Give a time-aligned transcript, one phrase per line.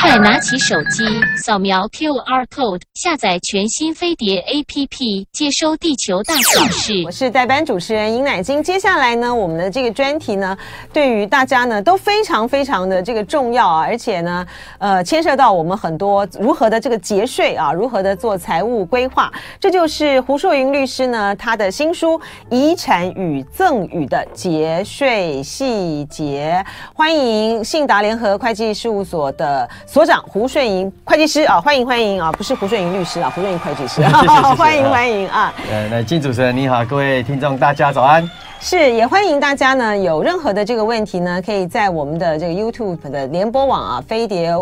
[0.00, 1.04] 快拿起手机，
[1.36, 7.04] 扫描 QR code，下载全新飞碟 APP，接收地球大小事。
[7.06, 8.60] 我是代班主持人尹乃菁。
[8.60, 10.58] 接下来呢，我们的这个专题呢，
[10.92, 14.44] 对于大家呢都非常非常的这个重要啊，而且呢，
[14.78, 19.32] 呃，牵涉到我们很多如何的这个节税啊，如何的做财务规划。
[19.60, 22.18] 这就是胡硕云律师呢他的新书
[22.50, 26.60] 《遗产与赠与的节税细节》。
[26.92, 34.02] 欢迎信达联合会计事务所的所长胡顺银会计师啊，欢迎欢迎啊，不是胡顺银律师啊，胡顺银会计师，
[34.56, 35.52] 欢迎欢迎啊。
[35.70, 38.28] 呃，那金主持人你好，各位听众大家早安。
[38.60, 44.54] 是，也欢迎大家呢，有任何的这个问题呢，可以在我们的这个 YouTube 的联播网啊，飞碟。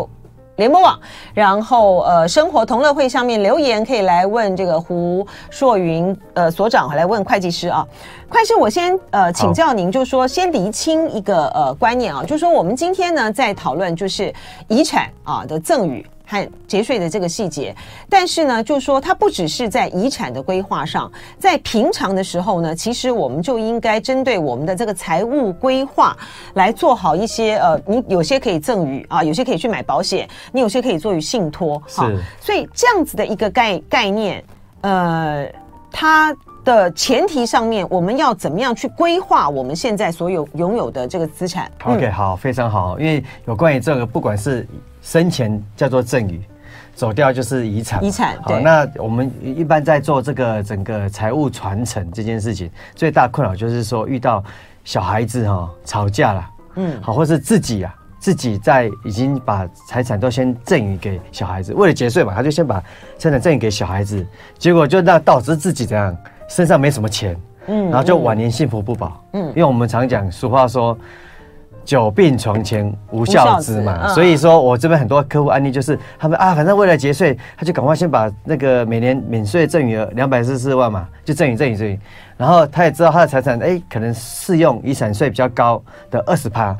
[0.59, 0.99] 联播网，
[1.33, 7.87] 然后呃，生活同乐会上面留言可以来问这个胡硕云呃所长，来问会计师啊。
[8.27, 14.31] 会计师，我先呃请教您，就是说先厘清一个呃观念啊，就是说我们今天呢在讨论就是
[14.67, 16.05] 遗产啊的赠与。
[16.29, 17.75] 和节税的这个细节，
[18.07, 26.15] 但是呢，就是说它不只是在遗产的规划上，在平常的时候呢，其实我们就应该针对我们的这个财务规划
[26.53, 31.97] 来做好一些呃，你有些可以赠与啊，有些可以去买保险，你有些可以做于信托，是，
[32.39, 34.43] 所以这样子的一个概概念，
[34.81, 35.51] 呃，
[35.91, 44.67] 它的前提上面，我们要怎么样去规划我们现在所有拥有的这个资产？OK，嗯，好，非常好，因为有关于这个，不管是
[45.01, 46.41] 生前叫做赠与，
[46.93, 48.03] 走掉就是遗产。
[48.03, 54.43] 遗产，好，那我们一般在做这个整个财务传承这件事情，最大困扰就是说遇到
[54.83, 62.83] 小孩子哈、哦、吵架了，嗯，好，或是自己啊自己在已经把财产都先赠与给小孩子，为了节税嘛，他就先把
[63.17, 64.25] 财产赠与给小孩子，
[64.57, 66.15] 结果就让导致自己这样
[66.49, 70.97] 身上没什么钱，嗯，然后就晚年幸福不保，嗯，因为我们常讲俗话说。
[71.89, 81.99] 久病床前无孝子嘛，所以说我这边很多客户案例就是他们啊，反正为了节税，他就赶快先把那个每年免税赠与额两百四十四万嘛，就赠与赠与赠与，
[82.37, 86.77] 然后他也知道他的财产哎，可能适用遗产税比较高的二十趴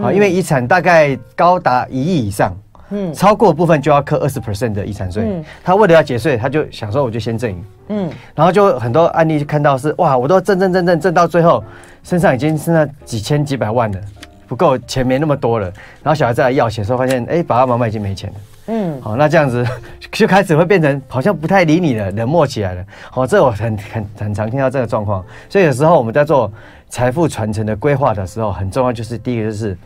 [0.00, 2.56] 啊，因为遗产大概高达一亿以上，
[2.90, 7.56] 嗯，超过部分就要扣二十 percent 的遗产税，嗯，他为了要节税，他就想说我就先赠与，
[7.88, 11.64] 嗯，然后就很多案例就看到是哇，我都赠赠赠赠赠到最后
[12.04, 13.98] 身上已经剩下几千几百万了。
[14.46, 15.66] 不够钱没那么多了，
[16.02, 18.36] 然后小孩再来要钱的时候，发现哎，爸爸妈妈已经没钱了。
[18.66, 19.66] 嗯，好，那这样子
[20.12, 22.84] 就开始会变成好像不太理你了，冷漠起来了。
[23.10, 25.24] 好，这我很很很常听到这个状况。
[25.48, 26.50] 所以有时候我们在做
[26.88, 29.76] 财富传承的规划的时候，很重要就是第一个就是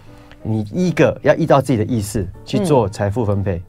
[0.42, 3.62] 你一个要依照自己的意识去做财富分配，嗯、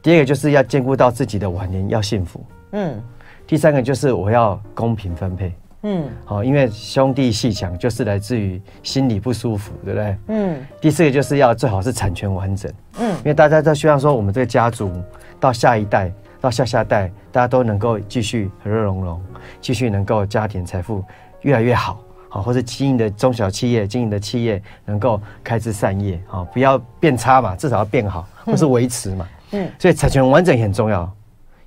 [0.00, 2.44] 第二个就是要兼顾到自己的晚年要幸福。
[2.72, 3.02] 嗯，
[3.46, 5.52] 第三个就是我要公平分配。
[5.82, 10.16] 嗯，好，因为兄弟戏强就是来自于心里不舒服，对不对？
[10.28, 10.66] 嗯。
[10.78, 14.92] 第四个就是要最好是产权完整，嗯，因为大家都希望说我们这个家族
[15.38, 19.20] 到下一代到下下代，大家都能够继续和乐融融，
[19.60, 21.02] 继续能够家庭财富
[21.40, 21.98] 越来越好，
[22.28, 29.66] 好，或是经营的中小企业经营的企业能够开枝散叶，好，不要变差嘛，至少要变好，或是维持嘛，嗯。
[29.78, 31.10] 所以产权完整也很重要，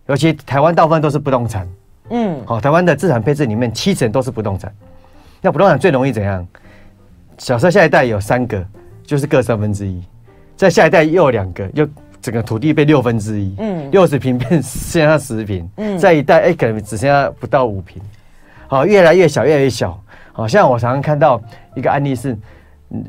[0.05, 1.67] 尤其台湾大部分都是不动产。
[2.09, 4.73] 嗯，好，台湾的资产配置里面七成都是不动产，
[5.41, 6.45] 那不动产最容易怎样？
[7.37, 8.63] 小时候下一代有三个，
[9.03, 10.03] 就是各三分之一，
[10.55, 11.87] 在下一代又有两个，又
[12.21, 18.01] 整个土地被六分之一，嗯，六十平变剩下十平，嗯，再一代哎、欸、可能只剩下不到五平，
[18.67, 19.99] 好，越来越小，越来越小，
[20.31, 21.41] 好像我常常看到
[21.73, 22.37] 一个案例是，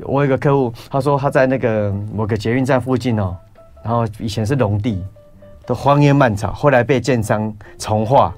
[0.02, 3.36] 我有一个客户，他说他在那个某个捷运站附近哦，
[3.82, 5.04] 然后以前是农地，
[5.66, 8.34] 都荒烟蔓草，后来被建商重划。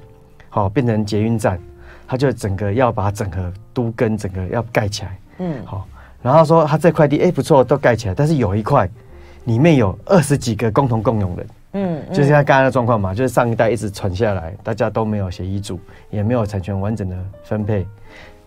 [0.56, 1.61] 好，变成捷运站，
[2.09, 5.19] 他就整个要把整个都跟整个要盖起来。
[5.41, 5.87] 嗯，好，
[6.22, 8.89] 然后说他这块地哎、欸、不错，都盖起来，但是有一块
[9.45, 11.47] 里面有二十几个共同共用人。
[11.75, 15.78] 嗯，嗯就是他刚刚的状况嘛，就是上一代一直传下来，大家都没有写遗嘱，
[16.09, 17.15] 也没有产权完整的
[17.45, 17.87] 分配，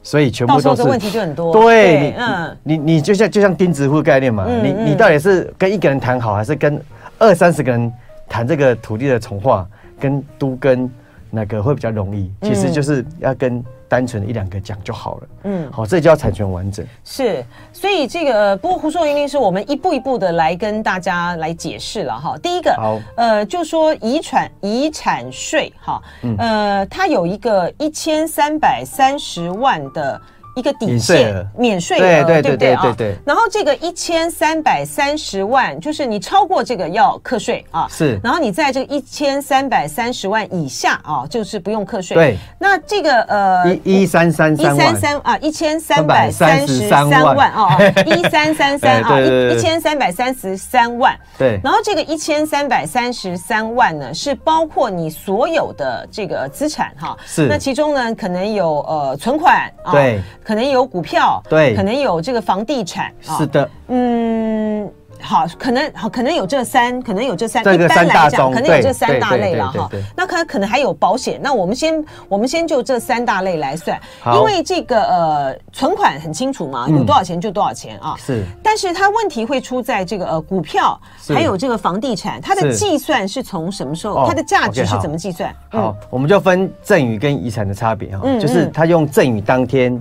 [0.02, 1.54] 所以全部都是问题就很多。
[1.54, 6.82] 对，嗯，你你，你就像就像钉子户概念嘛，你你到底是跟一个人谈好，还是跟
[7.20, 7.94] 二三十个人
[8.28, 9.64] 谈这个土地的重划
[10.00, 10.90] 跟都更？
[11.30, 15.28] 那个会比较容易，其实就是要跟单纯的一两个讲就好了。
[15.44, 16.86] 嗯，好，这叫产权完整。
[17.04, 17.44] 是，
[17.74, 22.38] 所以这个不过胡说云律师我们一步一步的来跟大家来解释了哈。
[22.38, 26.02] 第一个，好，呃，就说遗产遗产税哈，
[26.38, 30.22] 呃，它有一个一千三百三十万的
[30.60, 33.16] 一个底线，免税额，对对对对对对。
[33.26, 37.88] 然后这个一千三百三十万，就是你超过这个要课税啊。
[37.90, 38.20] 是。
[38.22, 42.14] 然后你在这个一千三百三十万以下啊，就是不用课税。
[42.16, 42.38] 对。
[42.60, 44.76] 那这个呃，一一三三三。
[44.76, 51.18] 一三三啊，一千三百三十三万啊，一三三三 啊，一一千三百三十三万。
[51.38, 51.58] 对。
[51.64, 57.18] 然后这个一千三百三十三万呢，是包括你所有的这个资产哈。
[57.26, 57.48] 是。
[57.48, 59.94] 那其中呢，可能有呃存款啊。
[59.94, 60.20] 对。
[60.50, 64.92] 可能有股票，对，可能有这个房地产，是的，嗯。
[65.22, 69.90] 好，可能好，可能有这三，可能有这三，这一般来讲，可能有这三大类了哈。
[70.16, 71.40] 那可可能还有保险。
[71.42, 74.00] 那我们先，我们先就这三大类来算，
[74.34, 78.16] 因为这个呃存款很清楚嘛，有多少钱就多少钱啊。
[78.18, 78.44] 是。
[78.64, 84.26] 但是它问题会出在这个呃股票，还有这个房地产，它的计算是从什么时候？
[84.28, 85.54] 它的价值是怎么计算？
[85.70, 90.00] 好，我们就分赠与跟遗产的差别哈，就是他用赠与当天，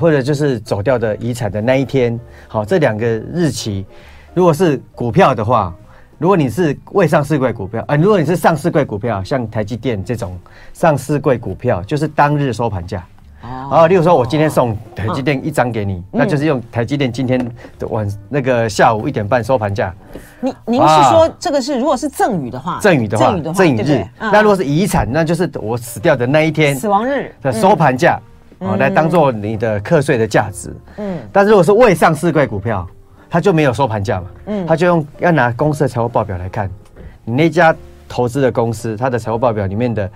[0.00, 2.18] 或者就是走掉的遗产的那一天，
[2.48, 3.86] 好，这两个日期。
[4.36, 5.74] 如果是股票的话，
[6.18, 10.38] 如果你是未上市柜股票，啊、呃，如果你是上市柜股票，像台积电这种
[10.74, 13.02] 上市柜股票，就是当日收盘价。
[13.70, 13.88] 哦。
[13.88, 17.42] 例如说，我今天送台积电一张给你，哦、那就是用台积电今天
[17.78, 19.90] 的晚那个下午一点半收盘价。
[20.42, 22.78] 您您是说这个是如果是赠与的话？
[22.78, 24.06] 赠与的话，赠与日。
[24.18, 28.20] 那如果是遗产，那就是我死掉的那一天死亡日的收盘价，
[28.58, 30.76] 哦、嗯，来当做你的课税的价值。
[30.98, 31.20] 嗯。
[31.32, 32.86] 但是如果是未上市贵股票。
[33.28, 36.70] 他就没有收盘价嘛，嗯，他就用要拿公司的财务报表来看，
[37.24, 37.74] 你那家
[38.08, 40.08] 投资的公司，它的财务报表里面的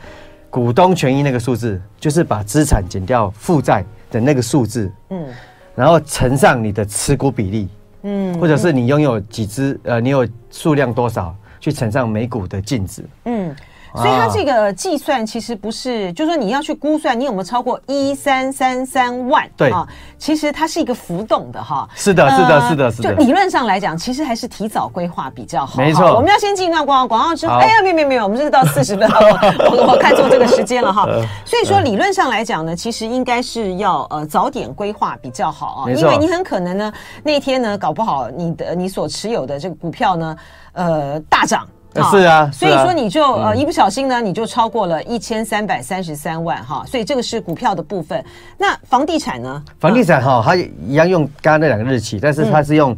[0.48, 5.26] 股东权益那个数字，就是把资产减掉负债的那个数字，嗯，
[5.74, 7.68] 然后乘上你的持股比例，
[8.02, 13.54] 嗯，或者是你拥有几只，呃，你有数量多少，去乘上每股的净值，嗯。
[13.94, 19.86] 所以它这个计算其实不是，就是说你要去估算你有没有超过一三三三万，对啊，
[20.18, 21.88] 其实它是一个浮动的哈。
[21.94, 23.14] 是的，是的，是的，是的。
[23.14, 25.76] 就理论上来讲，其实还是提早规划比较好。
[25.76, 26.14] 没错。
[26.14, 29.08] 我们要先进一段广告，广告之后，哎呀，没有没有没有，我们这是到四十分，
[29.70, 31.04] 我我看错这个时间了哈。
[31.44, 36.92] 所以说理论上来讲呢，其实应该是要呃早点规划比较好啊，因为你很可能呢
[37.22, 40.36] 那天呢搞不好你的你所持有的这个股票呢
[40.74, 41.66] 呃大涨。
[42.10, 48.24] 是啊，所以说你就呃一不小心呢，你就超过了一千三百三十三万哈，所以这个是股票的部分。
[48.56, 49.64] 那房地产呢？
[49.80, 52.96] 房地产哈，它一样用刚刚那两个日期，但是它是用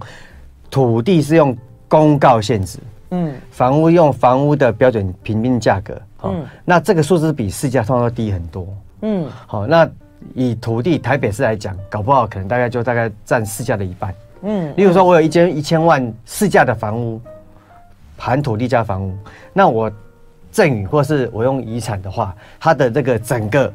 [0.71, 1.57] 土地是用
[1.89, 2.79] 公告限制，
[3.13, 8.67] 嗯，房屋用房屋的标准平均价格，嗯，那这个数字比市价通常都低很多，
[9.01, 9.89] 嗯，好，那
[10.35, 17.19] 以土地台北市来讲，搞不好可能大概就大概占市价的一半，嗯，例如说我有一间一千万市价的房屋。
[18.25, 19.13] 含土地加房屋，
[19.53, 19.91] 那我
[20.53, 23.73] 赠与或是我用遗产的话，它的这个整个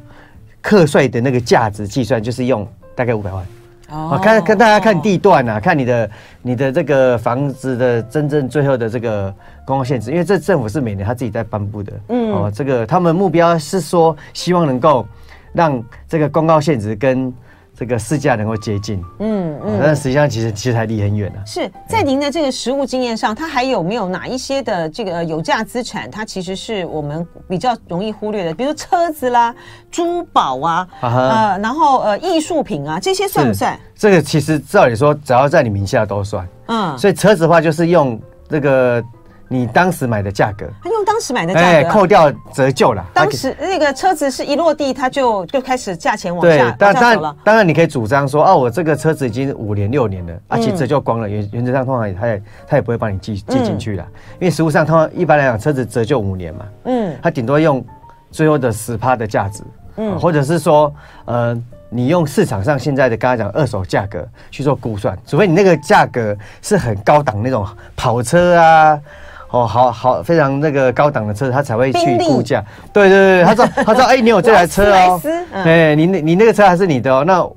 [0.62, 2.66] 课税的那个价值计算，就是用
[2.96, 3.46] 大概五百万。
[3.90, 6.10] 哦，看看大家看地段啊，看你的
[6.42, 9.36] 你的这个房子的真正最后的这个
[9.66, 11.92] 公告限制，因为这政府是每年他自己在颁布的。
[12.08, 15.06] 嗯，哦，这个他们目标是说希望能够
[15.52, 17.34] 让这个公告限值跟。
[17.80, 21.40] 这个市价能够接近，嗯嗯，但实际上其实其实还离很远呢。
[21.46, 29.54] 是在您的这个实物经验上，它还有没有哪一些的这个有价资产，它其实是我们比较容易忽略的，比如说车子啦、
[29.92, 33.80] 珠宝啊，呃，然后呃艺术品啊，这些算不算？
[33.96, 36.48] 这个其实照理说，只要在你名下都算。
[36.66, 38.20] 嗯，所以车子的话，就是用
[38.50, 39.04] 这个。
[39.50, 43.06] 你当时买的价格，他用当时买的价格，扣掉折旧了。
[43.14, 54.06] 当时那个车子是一落地，他就就开始价钱往下，对，当然当然你可以主张说，哦，我这个车子已经五年六年了，而且折旧光了，原原则上通常他也他也不会帮你记记进去了，
[54.40, 57.84] 因为实物上通常一般来讲车子折旧五年嘛，嗯，他顶多用
[58.30, 59.64] 最后的十趴的价值，
[59.96, 60.94] 嗯，或者是说，
[61.24, 61.58] 呃，
[61.90, 69.00] 你用市场上现在的刚才讲二手价格去做估算，除非你那个价格是很高档那种跑车啊。
[69.52, 72.64] 哦，好好，非常那个高档的车，他才会去估价。
[72.92, 75.22] 对对对，他说 他说，哎，你有这台车哦，
[75.54, 77.50] 哎，你那你那个车还是你的哦，那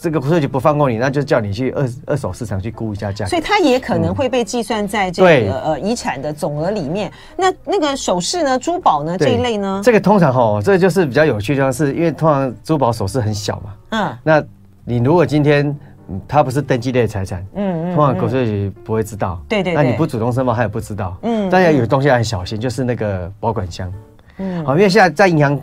[0.00, 3.24] 这个税局不放过你，那就叫你去二二手市场去估一下价。
[3.26, 7.12] 所以它也可能会被计算在这个呃遗产的总额里面。
[7.36, 9.80] 那那个首饰呢，珠宝呢这一类呢？
[9.84, 13.70] 这个通常哈，这个就是比较有趣的地方，是因为通常珠宝首饰很小嘛。
[13.90, 14.18] 嗯。
[14.24, 14.42] 那
[14.84, 15.78] 你如果今天。
[16.26, 23.92] 它不是登记类财产，嗯嗯，通常国税局不会知道，对对，那你不主动申报，他也不知道，嗯，大家有东西要很小心，就是那个保管箱，
[24.38, 25.60] 嗯，好，因为现在在银行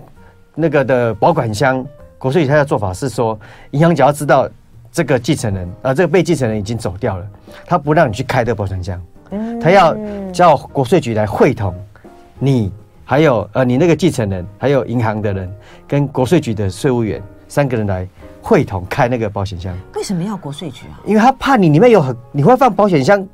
[0.53, 1.83] 那个的保管箱，
[2.17, 3.37] 国税局他的做法是说，
[3.71, 4.47] 银行只要知道
[4.91, 7.27] 这个继承人啊，这个被继承人已经走掉了，
[7.65, 9.97] 他不让你去开这个保管箱，嗯，他要
[10.31, 11.73] 叫国税局来会同
[12.37, 12.71] 你，
[13.03, 15.51] 还有呃你那个继承人，还有银行的人
[15.87, 18.07] 跟国税局的税务员三个人来。
[18.45, 19.75] 会同开那个保险箱。
[19.95, 21.01] 为什么要国税局啊？
[21.03, 23.27] 因为他怕你里面有很，你会放保险箱，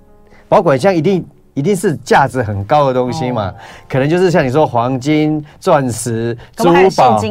[0.48, 3.56] 保管箱一定一定是价值很高的东西嘛，哦、
[3.90, 7.22] 可能就是像你说黄金、钻石、珠宝。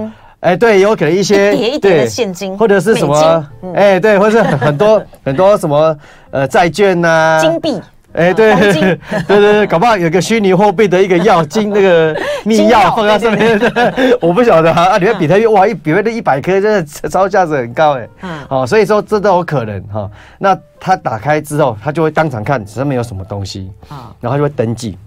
[0.40, 3.46] 哎，对，有可能一些 一叠一叠的现金，或者是什么？
[3.74, 5.96] 哎，对，或者是很多 很多什么
[6.30, 7.80] 呃债券呐，金币。
[8.12, 12.14] 哎，对 对对对对，搞不好有个虚拟货币的一个药金那个
[12.44, 13.58] 密钥放在上面，
[14.20, 14.82] 我不晓得哈。
[14.82, 18.08] 啊，里面比特币哇，一比特币一百颗，真的超价值很高哎。
[18.22, 18.30] 嗯。
[18.48, 20.10] 哦，所以说这都有可能哈。
[20.38, 24.98] 那他打开之后，他就会当场看上面有什么东西啊，然后他就会登记。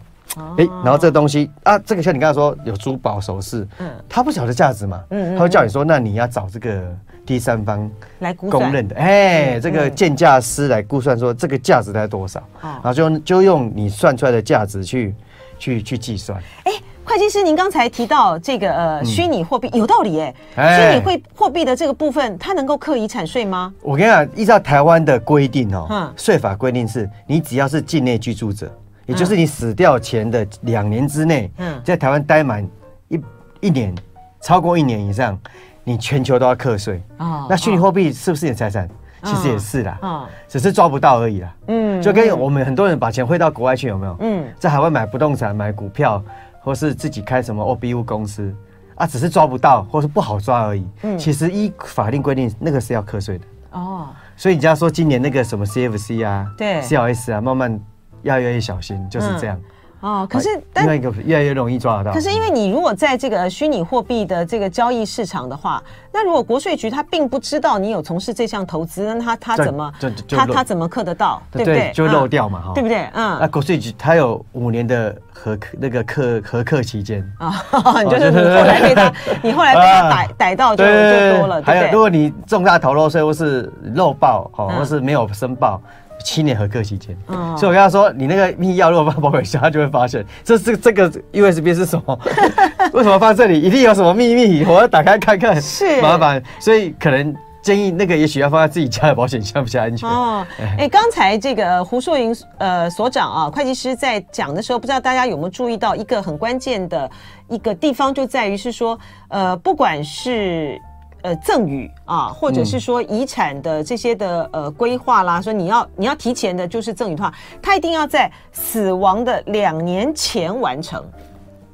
[0.58, 6.82] 哎，然后这个东西啊，这个像你刚才说有珠宝首饰，嗯，他不晓得价值嘛，嗯，他会叫你说，那你要找这个。
[7.26, 7.90] 第三方
[8.20, 15.16] 来公认的，哎，这个鉴价师来估算说这个价值在多少，然后就就用你算出来的价值去
[15.58, 16.38] 去去计算。
[16.66, 16.72] 哎，
[17.06, 20.20] 会计师，您刚才提到这个呃虚拟货币有道理
[20.56, 23.74] 哎，虚拟货货币的这个部分，它能够课遗产税吗？
[23.82, 28.70] 我跟你讲，依照台湾的规定哦，税法规定是，你只要是境内居住者，
[29.06, 32.68] 也就是你死掉前的两年之内，嗯，在台湾待满
[33.08, 33.22] 一
[33.62, 33.96] 一年，
[34.42, 35.40] 超过一年以上。
[35.84, 37.46] 你全球都要课税啊？
[37.50, 38.90] 那虚拟货币是不是你的财产？
[39.24, 41.56] 其实也是啦，啊，只是抓不到而已啦。
[41.68, 44.18] 嗯，就跟我们很多人把钱汇到国外去，有没有？
[44.20, 46.22] 嗯，在海外买不动产、买股票，
[46.60, 48.54] 或是自己开什么 OBU 公司
[48.96, 50.86] 啊，只是抓不到，或是不好抓而已。
[51.04, 53.46] 嗯，其实依法定规定，那个是要课税的。
[53.72, 57.80] 哦，所以你家说今年那个什么 CFC 啊，对，CLS 啊，慢慢
[58.24, 59.58] 要越来越小心，就是这样。
[60.04, 62.12] 哦，可是但另一个越来越容易抓得到。
[62.12, 65.82] 可是因为你如果在这个虚拟货币的这个交易市场的话，
[66.12, 69.94] 那如果国税局他并不知道你有从事这项投资，那他他怎么
[70.28, 71.42] 他他怎么课得到？
[71.52, 71.90] 对不对？
[71.94, 73.08] 就漏掉嘛，哈，对不对？
[73.14, 73.38] 嗯。
[73.40, 77.64] 那国税局他有五年的核那个课核课期间啊，
[78.04, 81.64] 就是你后来被他你后来被他逮逮到就就多了。
[81.64, 85.82] 还有，如果你重大逃漏税或是漏报，哦，或是没有申报。
[86.24, 92.20] 七年合课期间，嗯，所以我跟他说，你那个密钥如果放保管箱，他就会发现这是这个 USB 是什么？
[92.94, 93.62] 为什么放这里？
[93.62, 94.64] 一定有什么秘密？
[94.66, 96.42] 我要打开看看，是麻烦。
[96.60, 100.10] 所以可能建议那个也许要放在自己家的保险箱比较安全。
[100.10, 100.46] 哦，
[100.78, 107.10] 哎，刚才这个胡硕云呃所长啊，会计师在讲的时候，不知道大家有没有注意到一个很关键的
[107.50, 110.80] 一个地方，就在于是说，呃，不管是。
[111.24, 121.02] 呃，赠与啊，或者是说遗产的这些的呃规划啦，说你要你要提前的，就是赠与的话，他一定要在死亡的两年前完成。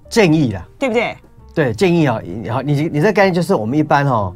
[0.07, 1.17] 建议啦，对不对？
[1.55, 4.35] 对，建议啊，好，你你这概念就是我们一般哈、哦，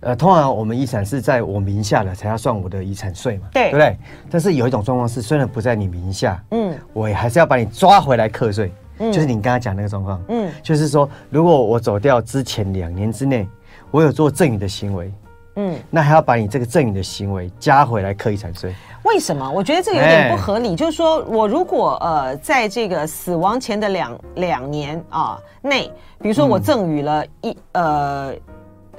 [0.00, 3.96] 呃，通常我们遗产是在我名下的才要算我的遗产税嘛，对，对不对？
[4.30, 13.48] 但是有一种状况是，虽然不在你名下，嗯，我也还是要把你抓回来课税，嗯，就是你刚刚讲那个状况，嗯，就是说如果我走掉之前两年之内。
[13.92, 15.12] 我有做赠与的行为，
[15.56, 18.74] 嗯，那还要把你这个赠与的行为加回来课遗产税？
[19.04, 19.48] 为什么？
[19.50, 20.70] 我觉得这个有点不合理。
[20.70, 28.34] 欸、就是说我如果呃，在这个死亡前的两两年啊内，比如说我赠与了一、嗯、呃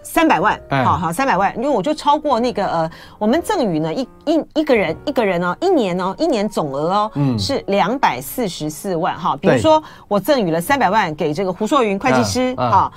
[0.04, 9.36] 三百万，欸、好好三百万，因为我就超过那个呃，我们赠与呢一一一个人一个人呢一年呢一年总额哦，嗯，是两百四十四万哈。
[9.38, 12.94] 比如说我赠与了三百万给这个胡硕云会计师哈。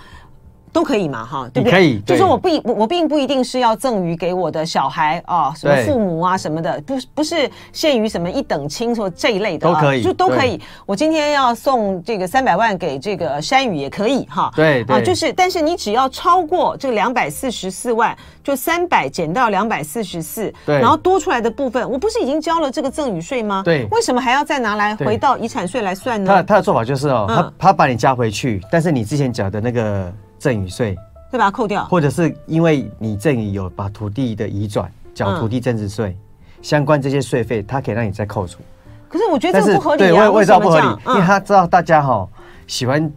[0.72, 1.72] 都可以嘛，哈，对不对？
[1.72, 10.60] 可以，就是我不我我并不一定是要赠予给我的小孩啊，什么父母啊什么的，不不是限于什么一等亲或这一类的，都可以，就都可以。
[10.84, 23.62] 我今天要送这个三百万给这个山宇也可以哈，对啊，就是，但是你只要超过这个两百四十四万，就三百减到两百四十四，对，然后多出来的部分，我不是已经交了这个赠与税吗？
[23.64, 26.30] 对，为什么还要再拿来回到遗产税来算呢？
[26.30, 30.12] 他他的做法就是哦，他他把你加回去，但是你之前缴的那个。
[30.38, 30.96] 赠与税。
[31.28, 36.16] 会把它扣掉，或者是因为你赠与有把土地的移转缴土地增值税，
[36.62, 38.60] 相关这些税费，它可以让你再扣除。
[39.08, 42.26] 可是我觉得这个不合理啊，对，我也知道不合理，因为他知道大家哈
[42.68, 43.12] 喜欢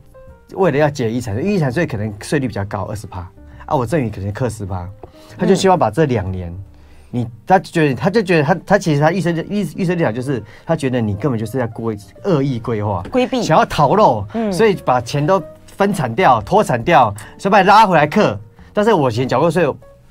[0.55, 3.19] 为了要解遗产税，遗产税可能税率比较高，二十趴。
[3.67, 4.89] 啊，我赠与可能克十趴，
[5.37, 6.51] 他就希望把这两年，
[7.11, 13.03] 你他觉得他就觉得他他其实他预设预预设立场就是他觉得你根本就是在规恶意规划。
[13.11, 15.39] 规避，想要逃漏，嗯，所以把钱都。
[15.79, 18.37] 分产掉、脱产掉，想把你拉回来课。
[18.73, 19.65] 但是我以前缴过税，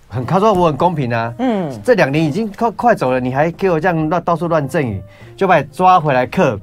[0.09, 1.31] 很他说我很公平啊。
[1.39, 5.03] 嗯，这两年已经快快走了，你还给我这样乱到处乱赠与，
[5.37, 6.59] 就把你抓回来课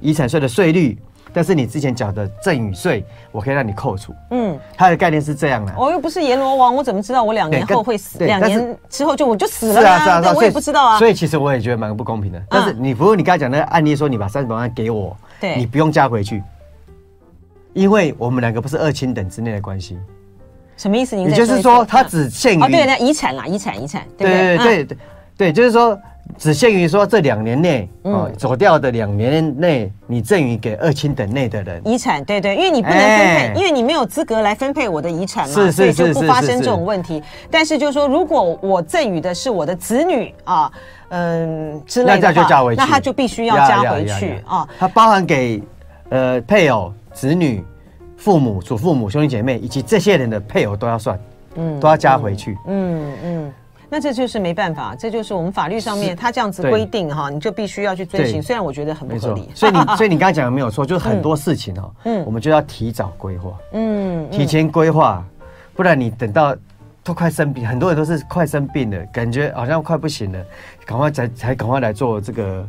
[0.00, 0.98] 遗产税的税率。
[1.32, 4.12] 但是你之前缴的赠与税，我可以让你扣除。
[4.32, 5.72] 嗯，它的概念是这样的。
[5.78, 8.18] 我又不是阎罗王，我怎么知道我两年后会死？
[8.24, 9.80] 两年之后就我就死了？
[9.80, 10.98] 是啊是啊是啊，我也不知道啊。
[10.98, 12.42] 所以其实我也觉得蛮不公平的。
[12.50, 16.42] 但是你不过你刚才讲那个案例说，你把三十万给我，对，你不用加回去。
[17.72, 19.98] 因为我们两个不是二亲等之内的关系，
[20.76, 21.16] 什么意思？
[21.16, 24.34] 您也就是说，它只限于哦，对，那遗产啦，遗产，遗产，对对？
[24.36, 24.98] 对对对
[25.36, 25.98] 对，就是说。
[26.38, 31.82] 只限于说这两年内，哦，走掉的两年内，你赠予给二亲等内的人。
[31.84, 37.22] 遗产，对对，因为你不能分配，因为你没有资格来分配我的遗产嘛，所以就不发生这种问题。
[37.50, 40.72] 但是就是说，如果我赠予的是我的子女啊，
[41.08, 44.66] 嗯之类的话，那他就必须要加回去啊。
[44.78, 45.60] 他包含给
[46.08, 47.64] 呃配偶、子女、
[48.16, 51.18] 父母、祖父母、兄弟姐妹以及这些人的配偶都要算，
[51.56, 53.52] 嗯，都要加回去，嗯嗯。
[53.94, 58.42] 那这就是没办法，这就是我们法律上面他这样子规定哈，你就必须要去遵循。
[58.42, 65.22] 虽然我觉得很不合理，所以你 所以你刚才讲的没有错，就是很多事情哦，嗯，我们就要提早规划，嗯，提前规划，
[65.74, 66.56] 不然你等到
[67.04, 70.42] 都快生病，很多人都是快生病了，感觉好像快不行了，
[70.86, 72.66] 赶快才才赶快来做这个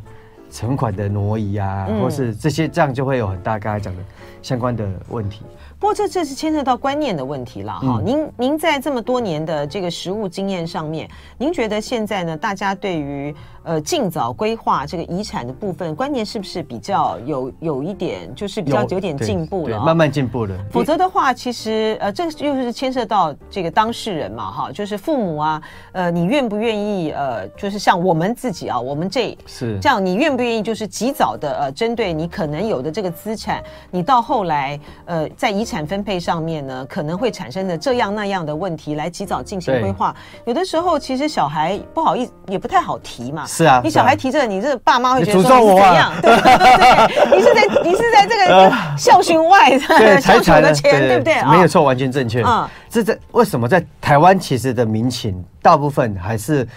[0.54, 4.04] 存款的挪移啊，或是这些，这样就会有很大刚才讲的
[4.44, 5.42] 相关的问题。
[5.80, 8.02] 不过这这是牵涉到观念的问题了哈。
[8.06, 19.84] 您您在这么多年的这个实务经验上面，您觉得现在呢，大家对于呃尽早规划这个遗产的部分观念是不是比较有有一点，就是比较有点进步了？
[19.84, 20.58] 慢慢进步了。
[20.72, 40.16] 否则的话，其实呃，这又是牵涉到这个当事人嘛哈，就是父母啊，呃，你愿不愿意呃，就是像我们自己啊，我们这是这样，你愿不愿意就是及早的呃，针对你可能有的这个资产，你到后来呃，在遗产产分配上面呢，可能会产生的这样那样的问题，来及早进行规划。
[40.46, 43.44] 有的时候，其实小孩不好意思，也不太好提嘛。
[43.48, 46.14] 是啊，你小孩提这个，你这个爸妈会觉得说你怎样？
[46.22, 51.42] 对对，你是在你是在这个 孝训外的孝顺的钱，对不对？
[51.46, 52.44] 没有错，完全正确。
[52.44, 56.68] 啊，这在为什么在台湾其实的民情大部分还是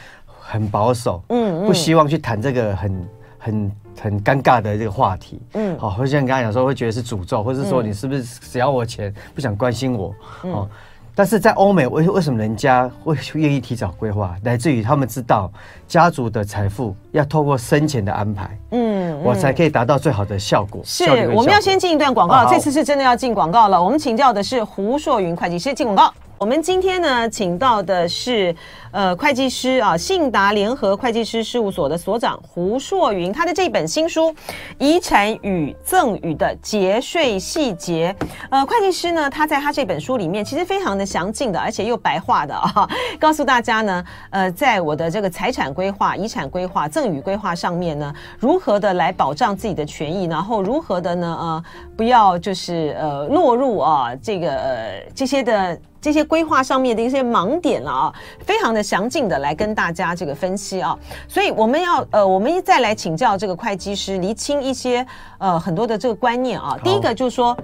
[0.41, 3.07] 很保守，嗯，不希望去谈这个很
[3.47, 3.73] 很。
[3.99, 10.69] 很尴尬的这个话题，嗯，好，或像你刚才讲说，会觉得是诅咒，或是说你是不是只要我钱，不想关心我，哦，
[11.15, 14.37] 但是在欧美，为为什么人家会愿意提早规划？
[14.45, 15.51] 来自于他们知道
[15.89, 20.83] 家族的财富要透过生前的安排，嗯，我才可以达到最好的效果。
[20.85, 23.83] 是，我们要先进一段广告，这次是真的要进广告了。
[23.83, 26.13] 我们请教的是胡硕云会计师，进广告。
[26.39, 28.55] 我们今天呢，请到的是
[28.91, 34.31] 呃会计师啊，信达联合会计师事务所的所长胡硕云，他的这本新书
[34.79, 38.15] 《遗产与赠与的节税细节》。
[38.51, 42.87] 呃，会计师呢，他在他这本书里面其实非常的详尽的，而且又白话的啊，
[43.19, 51.65] 告诉大家呢，呃，在我的这个财产规划、遗产规划、赠与规划上面呢，如何的来保障自己的权益，然后如何的呢，呃，
[51.97, 55.79] 不要就是呃落入啊这个呃这些的。
[56.07, 65.05] 这些规划上面的一些盲点了啊，非常的详尽的来跟大家这个分析啊，所以我们要呃，我们再来请教这个会计师，厘清一些
[65.39, 66.79] 呃很多的这个观念啊。
[66.85, 67.59] 第一个就是说，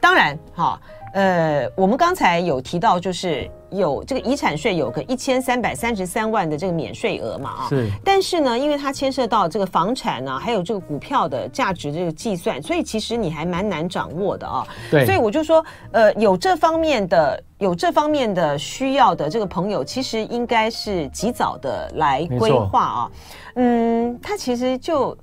[0.00, 0.76] 当然哈，
[1.14, 3.50] 呃，我们刚才有提到就是。
[3.70, 7.90] 有这个遗产税有个一千三百三十三万的这个免税额嘛啊，是。
[8.04, 14.64] 但是呢，因为它牵涉到这个房产啊，还有这个股票的价值这个计算，所以其实你还蛮难掌握的啊。
[14.92, 15.04] 对。
[15.04, 23.10] 所以我就说，呃，有这方面的有这方面的需要的这个朋友，其实应该是及早的来规划啊。
[23.56, 25.18] 嗯，他其实就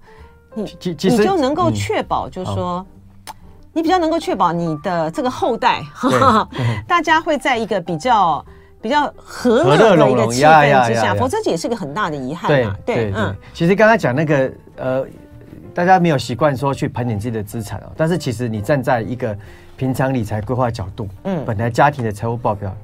[0.53, 2.85] 你你就能够确保，就是说。
[3.73, 5.81] 你比较能够确保你的这个后代，
[6.87, 8.45] 大家会在一个比较
[8.81, 12.75] 比较和乐的一个气氛之下，否则这也是个很大的遗憾嘛。
[12.85, 15.05] 对对，嗯，其实刚才讲那个呃，
[15.73, 19.37] 大家没有习惯说去盘点自己的资产哦，但是其实你站在一个
[19.77, 22.75] 平常理财规划角度，嗯，本来家庭的财务报表、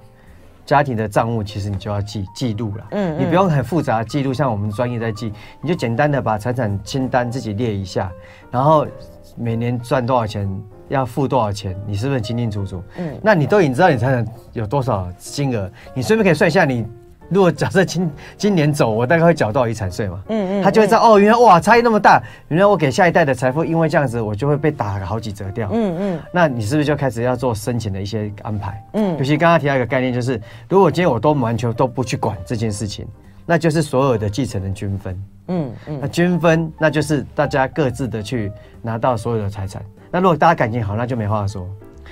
[0.66, 8.10] 家庭的账务，其实你就要记记录了，嗯，你不用很复杂的记录，像我们专业在记，你就简单的把财产清单自己列一下，
[8.50, 8.88] 然后
[9.36, 10.50] 每年赚多少钱。
[10.90, 11.76] 要付多少钱？
[11.86, 12.84] 你是不是清清楚楚？
[12.98, 16.86] 嗯，那你都已经知道你财产有多少金额，你顺便可以算一下，你
[17.30, 20.22] 如果假设今今年走，我大概会缴多少遗产税嘛？
[20.30, 25.70] 嗯嗯，他就会知道哦，原来哇差异那么大，原来我给下一代的财富因为这样子，我就会被打个好几折掉。
[25.74, 28.82] 嗯嗯，那你是不是就开始要做申请的一些安排？
[28.94, 33.06] 嗯，尤其刚刚提到一个概念，就是如果今天我都完全都不去管这件事情，
[33.46, 35.24] 那就是所有的继承人均分。
[35.50, 38.50] 嗯嗯，那均分那就是大家各自的去
[38.82, 39.82] 拿到所有的财产。
[40.12, 41.62] 那如果大家感情好，那就没话说；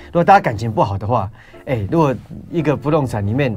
[0.06, 1.30] 如果大家感情不好的话，
[1.66, 2.14] 哎、欸，如果
[2.50, 3.56] 一个不动产里面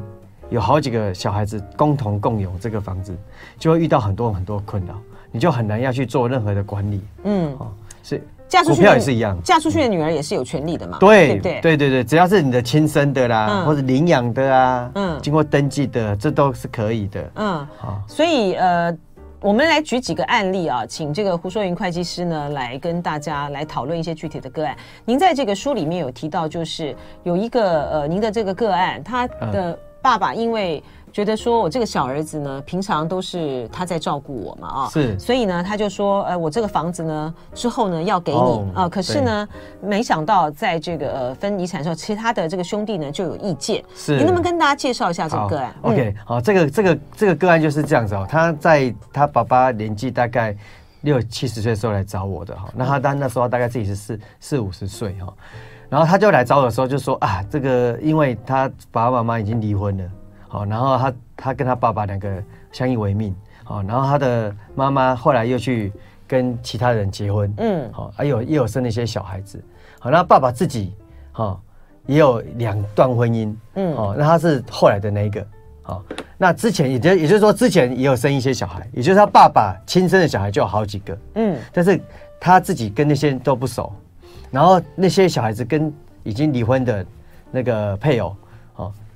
[0.49, 3.15] 有好几个小孩子共同共有这个房子，
[3.57, 4.95] 就会遇到很多很多困扰，
[5.31, 7.03] 你就很难要去做任何的管理。
[7.23, 7.67] 嗯，哦，
[8.01, 10.97] 所以嫁出去股票也是一样，嫁出去的女儿也是有权利的嘛？
[10.99, 17.31] 对对对对对对，只要是你的亲生的啦，嗯、或者领养的啊，嗯，经过登记的，这都是可以的。
[17.35, 18.97] 嗯，好，所以呃。
[19.41, 24.75] 我们来举几个案例啊，请这个胡硕云会计师呢来跟大家来讨论一些具体的个案。
[25.05, 30.83] 您在这个书里面有提到，就是有一个呃，您的这个个案，他的爸爸因为。
[31.11, 39.47] 觉得说我这个小儿子呢，平常都是他在照顾我嘛，啊，是，所以呢，他就说，呃，我这个房子呢，之后呢要给你啊、哦呃，可是呢，
[39.81, 39.89] 对。
[39.89, 50.55] 没想到在这个呃分遗产的时候，其他的这个兄弟呢就有意见，是，你能不能跟大家介绍一下这个个案？OK，好，这个这个这个个案就是这样子哦，他在他爸爸年纪大概
[51.01, 55.33] 六七十岁的时候来找我的哈，那他当那时候大概自己是四四五十岁哈，
[55.89, 60.03] 然后他就来找我的时候就说啊，这个因为他爸爸妈妈已经离婚了。
[60.51, 65.93] 好，然后他他跟他爸爸两个相依为命，好，然后他的妈妈后来又去
[66.27, 69.63] 跟其他人结婚，嗯，好，还有也有生了一些小孩子，
[69.99, 70.95] 好，那爸爸自己，
[71.33, 71.61] 哈，
[72.07, 75.45] 也有两段婚姻，嗯，好，那他是后来的那一个，
[75.83, 76.03] 好，
[76.35, 82.01] 那之前也就也就是说之前也有生一些小孩，也就是他爸爸亲生的小孩就有好几个，嗯，但是
[82.39, 83.93] 他自己跟那些人都不熟，
[84.49, 87.05] 然后那些小孩子跟已经离婚的
[87.51, 88.35] 那个配偶。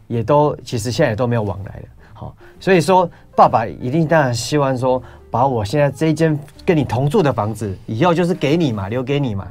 [0.07, 9.47] 也都其实现在也都没有往来了，好，所以说爸爸一定当然希望说，把我现在这一间跟你同住的房子，以后就是给你嘛，留给你嘛。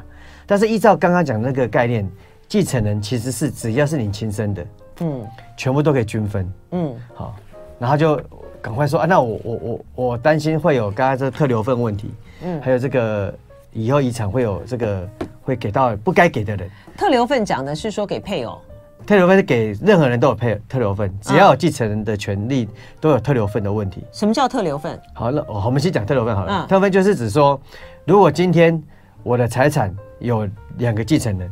[0.46, 2.08] 但是依照刚刚讲那个概念，
[2.46, 4.66] 继承人其实是只要是你亲生的，
[5.00, 7.34] 嗯，全部都可以均分，嗯，好，
[7.78, 8.20] 然后就
[8.60, 13.34] 赶快说啊，那我我我我担心会有刚刚这个特留份问题，嗯，还有这个
[13.72, 15.08] 以后遗产会有这个
[15.42, 16.70] 会给到不该给的人。
[16.96, 18.60] 特留份讲的是说给配偶。
[19.06, 22.68] 特留份是给任何人都有配特留份，只要有继承人的权利
[23.00, 24.04] 都有特留份的问题。
[24.12, 24.98] 什么叫特留份？
[25.12, 26.66] 好，那我们先讲特留份好了。
[26.68, 27.60] 特留份就是指说，
[28.04, 28.80] 如果今天
[29.22, 31.50] 我的财产有两个继承人，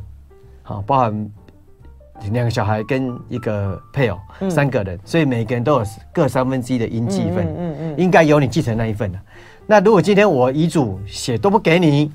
[0.62, 1.30] 好，包含
[2.32, 9.18] 两个小孩跟一个配偶，三个人，所以每个人都有各三分之一的应继份，嗯嗯，应该由你继承那一份的。
[9.66, 12.12] 那如果今天我遗嘱写都不给你。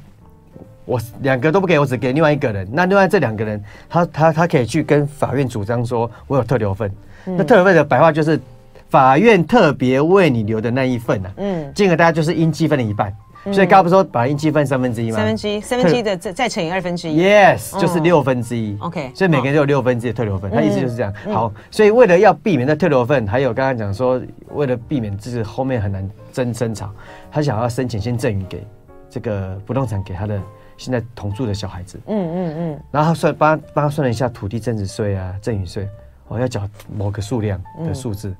[0.86, 2.67] 我两个都不给我，只给另外一个人。
[2.71, 6.91] 那另外这两个人，他他他可以去跟法院主张说，我有特留份。
[7.26, 8.39] 嗯、那特留份的白话就是，
[8.88, 11.32] 法院特别为你留的那一份啊。
[11.38, 11.71] 嗯。
[11.74, 13.12] 金额大家就是应继分的一半。
[13.45, 15.17] 嗯、所以刚刚不是说把应继分三分之一吗？
[15.17, 17.19] 三分之一，三分之一的再再乘以二分之一。
[17.19, 18.78] Yes，就是六分之一。
[18.80, 19.12] OK。
[19.15, 20.52] 所以每个人都有六分之一的特留份。
[20.52, 21.12] 他意思就是这样。
[21.26, 24.21] 嗯、好，所以为了要避免那特留份，还有刚刚讲说，
[24.54, 26.91] 为了避免就是后面很难争争吵，
[27.32, 28.65] 他想要申请先赠与给
[29.10, 30.39] 这个不动产给他的。
[30.77, 35.88] 现在同住的小孩子，嗯嗯嗯，然后他算帮帮他算了一下土地增值税啊、赠与税，
[36.27, 38.38] 哦，要缴某个数量的数字，嗯、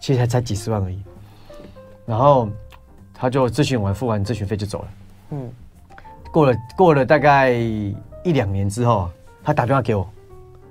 [0.00, 1.00] 其实才才几十万而已。
[2.04, 2.48] 然后
[3.14, 4.88] 他就咨询完，付完咨询费就走了。
[5.30, 5.50] 嗯，
[6.32, 9.08] 过了过了大概一两年之后，
[9.44, 10.08] 他打电话给我，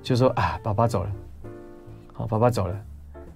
[0.02, 1.10] 就说啊，爸爸走了，
[2.12, 2.74] 好，爸爸走了，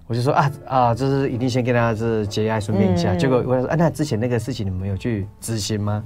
[0.07, 3.15] 我就说啊啊，这是一定先跟他是节哀顺变一下。
[3.15, 6.03] 结果我说啊，那之前那个事情你们有去执行吗？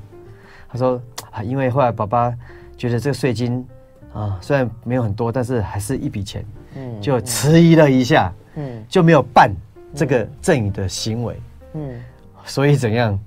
[0.67, 1.01] 他说
[1.31, 2.33] 啊，因为后来爸爸
[2.77, 3.65] 觉得这个税金
[4.13, 9.51] 啊，虽然没有很多，但是还是一笔钱，嗯，就迟疑了一下，嗯，就没有办
[9.93, 11.39] 这个赠与的行为，
[11.73, 12.01] 嗯，
[12.45, 13.17] 所以怎样？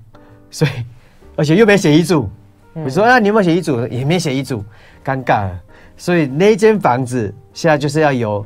[0.51, 0.71] 所以
[1.35, 2.29] 而且又没写遗嘱，
[2.73, 3.87] 我说啊，你有没有写遗嘱？
[3.87, 4.63] 也没写遗嘱，
[5.03, 5.59] 尴尬了。
[5.97, 8.45] 所以那间房子现在就是要有，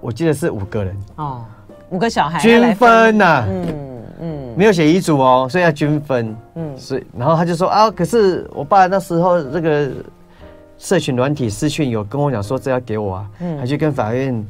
[0.00, 1.44] 我记得是五个人哦，
[1.90, 3.93] 五个小孩均分呐，嗯。
[4.20, 6.36] 嗯，没有写遗嘱哦，所以要均分。
[6.54, 9.90] 嗯，所以然后他就说啊，可是我爸那时候这个
[10.78, 14.44] 社群软体私讯有跟我讲说，这要给我啊，嗯，还去跟法院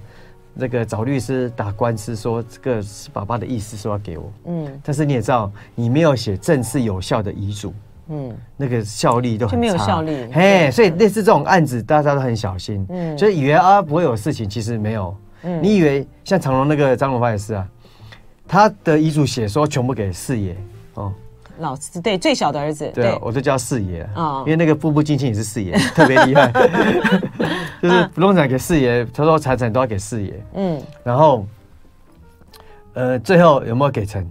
[0.55, 4.33] 那个找律师打官司，说这个是爸爸的意思，说要给我。
[4.47, 7.75] 嗯，但是你也知道，你没有写正式有效的遗嘱，
[8.09, 10.27] 嗯，那个效力都很差，没有效力。
[10.33, 15.15] 嘿，所以类似这种案子，大家都很小心，嗯，就以为啊不会有事情，其实没有。
[15.43, 17.69] 嗯，你以为像长隆那个张荣发也是啊。
[18.47, 20.57] 他的遗嘱写说全部给四爷。
[20.95, 21.13] 哦，
[21.59, 26.53] 老子对最小的儿子，对，我就叫四爷啊，因为那个步步惊心也是四爷，特别厉害，
[27.83, 31.47] 就是不动产给四爷，他说财产都要给四爷，嗯，然后
[32.95, 34.29] 呃，最后有没有给成？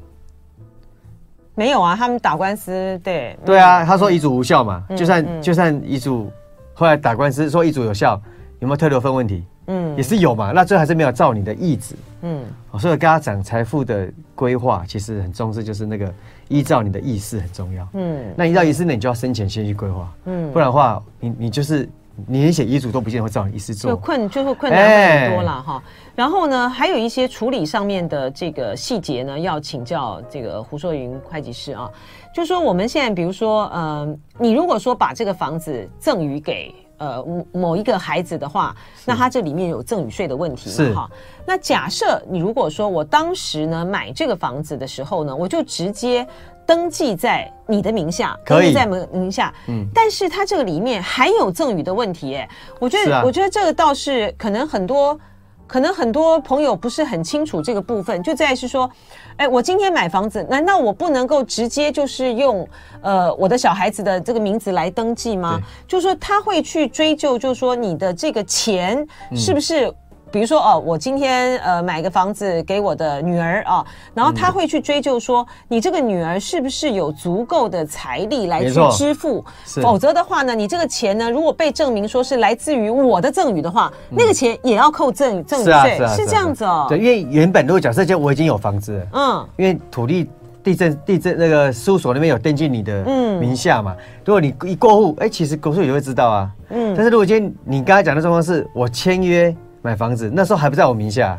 [1.56, 6.32] 没有啊，他们打官司，对，对啊，他说遗嘱无效嘛，就算就算遗嘱
[6.74, 8.20] 后来打官司说遗嘱有效，
[8.60, 9.46] 有没有特留份问题？
[9.68, 11.96] 嗯，也是有嘛，那最后还是没有照你的意志。
[12.22, 12.44] 嗯，
[12.80, 16.14] 所以跟他讲财富的规划，其实很重视，就是那个
[16.48, 17.88] 依照你的意思很重要。
[17.94, 20.12] 嗯，那依照意思，呢你就要生前先去规划。
[20.26, 21.88] 嗯，不然的话，你你就是
[22.26, 25.76] 你连写遗嘱都不见得会照你意思做，就困就会困难很多了哈。
[25.76, 25.82] 欸、
[26.16, 31.90] 然后呢，还有一些处理上面的这个细节呢，要请教这个胡硕云会计师啊。
[32.34, 36.74] 就说我们现在比如说，呃，你如果说把这个房子赠与给。
[37.04, 38.74] 呃，某一个孩子的话，
[39.06, 41.02] 那他这里面有赠与税的问题嘛？
[41.02, 41.12] 哈，
[41.46, 46.26] 那假设你如果说我当时呢买这个房子的时候呢，我就直接
[46.66, 48.58] 登记在你的名下，可以。
[48.60, 49.54] 登记在名名下。
[49.68, 55.20] 嗯，但是它这个里面还有赠与的问题，哎，我觉得，啊、我觉得这个倒是可能很多，
[55.68, 58.90] 可能很多朋友不是很清楚这个部分，就在是说，
[59.38, 62.68] 哎，我今天买房子，难道我不能够直接就是用
[63.02, 65.60] 呃我的小孩子的这个名字来登记吗？
[65.88, 69.96] 就是说他会去追究，就是说你的这个钱是不是、嗯？
[70.34, 79.46] 比如说哦，我今天呃买个房子给我的女儿啊，然后他会去追究说，你这个女儿是不是有足够的财力来去支付？
[79.64, 86.88] 否则的话呢，你这个钱呢，如果被证明说是来自于我的赠与的话，那个钱也要扣赠与赠与税，是这样子哦。
[86.90, 90.28] 对，因为原本如果假设就我已经有房子了，嗯，因为土地
[90.64, 93.04] 地震地震那个事务所那边有登记你的
[93.40, 99.56] 名下嘛，如果你一过户，哎，其实国税也会知道啊，嗯，但是如果今天你刚才讲的状况是我签约。
[99.84, 101.38] 买房子那时候还不在我名下，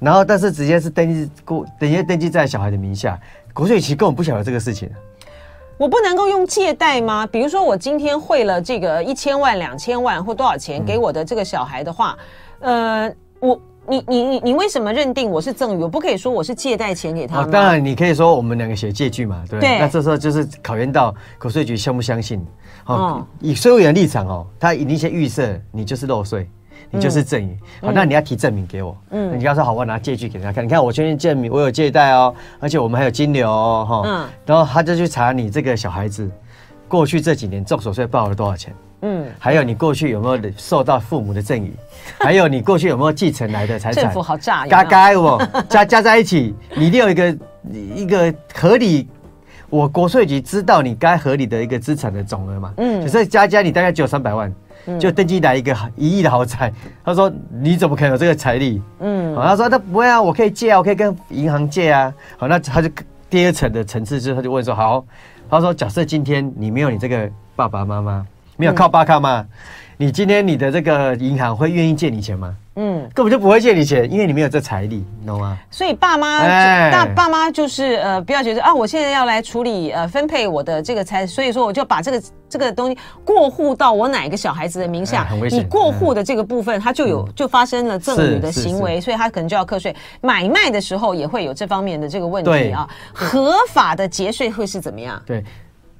[0.00, 3.16] 然后但是直接是登记过，直接登记在小孩的名下。
[3.52, 4.90] 国税局根本不晓得这个事情。
[5.78, 7.26] 我不能够用借贷吗？
[7.26, 12.16] 比如说我今天汇了这个一千万、两千万或多少钱给我的这个小孩的话，
[12.60, 15.82] 嗯、呃，我你你你你为什么认定我是赠与？
[15.82, 17.48] 我不可以说我是借贷钱给他吗？
[17.52, 19.78] 当然你可以说我们两个写借据嘛，对？
[19.78, 22.42] 那这时候就是考验到国税局相不相信。
[22.86, 26.48] 哦，以税务员的立场哦，他一定先预设你就是漏税。
[26.90, 28.96] 你就是赠与，好，那你要提证明给我。
[29.10, 30.64] 嗯，你要说好，我拿借据给他看。
[30.64, 34.02] 你看我确认证明我有借贷哦，而且我们还有金流哦，哈。
[34.06, 34.28] 嗯。
[34.46, 36.30] 然后他就去查你这个小孩子
[36.88, 38.74] 过去这几年重所税报了多少钱。
[39.02, 39.26] 嗯。
[39.38, 41.74] 还有你过去有没有受到父母的赠与？
[42.18, 44.04] 还有你过去有没有继承来的财产？
[44.04, 44.64] 政府好诈。
[44.66, 47.36] 嘎嘎哦， 加加在一起，你一定有一个
[47.96, 49.08] 一个合理，
[49.68, 52.72] 我国税局知道你该合理的一个资产的总额嘛。
[52.76, 53.08] 嗯。
[53.08, 54.54] 所以加加你大概只有三百万。
[54.98, 56.72] 就登记来一个一亿的豪宅，
[57.04, 58.80] 他说你怎么可能有这个财力？
[59.00, 62.12] 嗯，好，他说他不会啊，我可以借啊，我可以跟银行借啊。
[62.38, 62.88] 好，那他就
[63.28, 65.04] 第二层的层次之后，他就问说好，
[65.50, 68.24] 他说假设今天你没有你这个爸爸妈妈，
[68.56, 69.44] 没有靠爸靠妈，
[69.96, 72.54] 你今天你的这个银行会愿意借你钱吗？
[72.78, 75.56] 嗯，根本就不会借你钱，因为你没有这财力，你懂吗？
[75.70, 76.42] 所以爸妈，
[76.90, 85.58] 大爸妈就是呃，不要觉得啊，我现在要来处理呃分配我的这个财，所以说我就把这个这个东西过户到我哪个小孩子的名下，很危险。
[85.58, 89.96] 你过户的这个部分，他就有就发生了赠与的行为，所以他可能就要课税。
[90.20, 92.86] 买卖的时候也会有这方面的这个问题啊。
[93.14, 95.18] 合法的节税会是怎么样？
[95.24, 95.42] 对，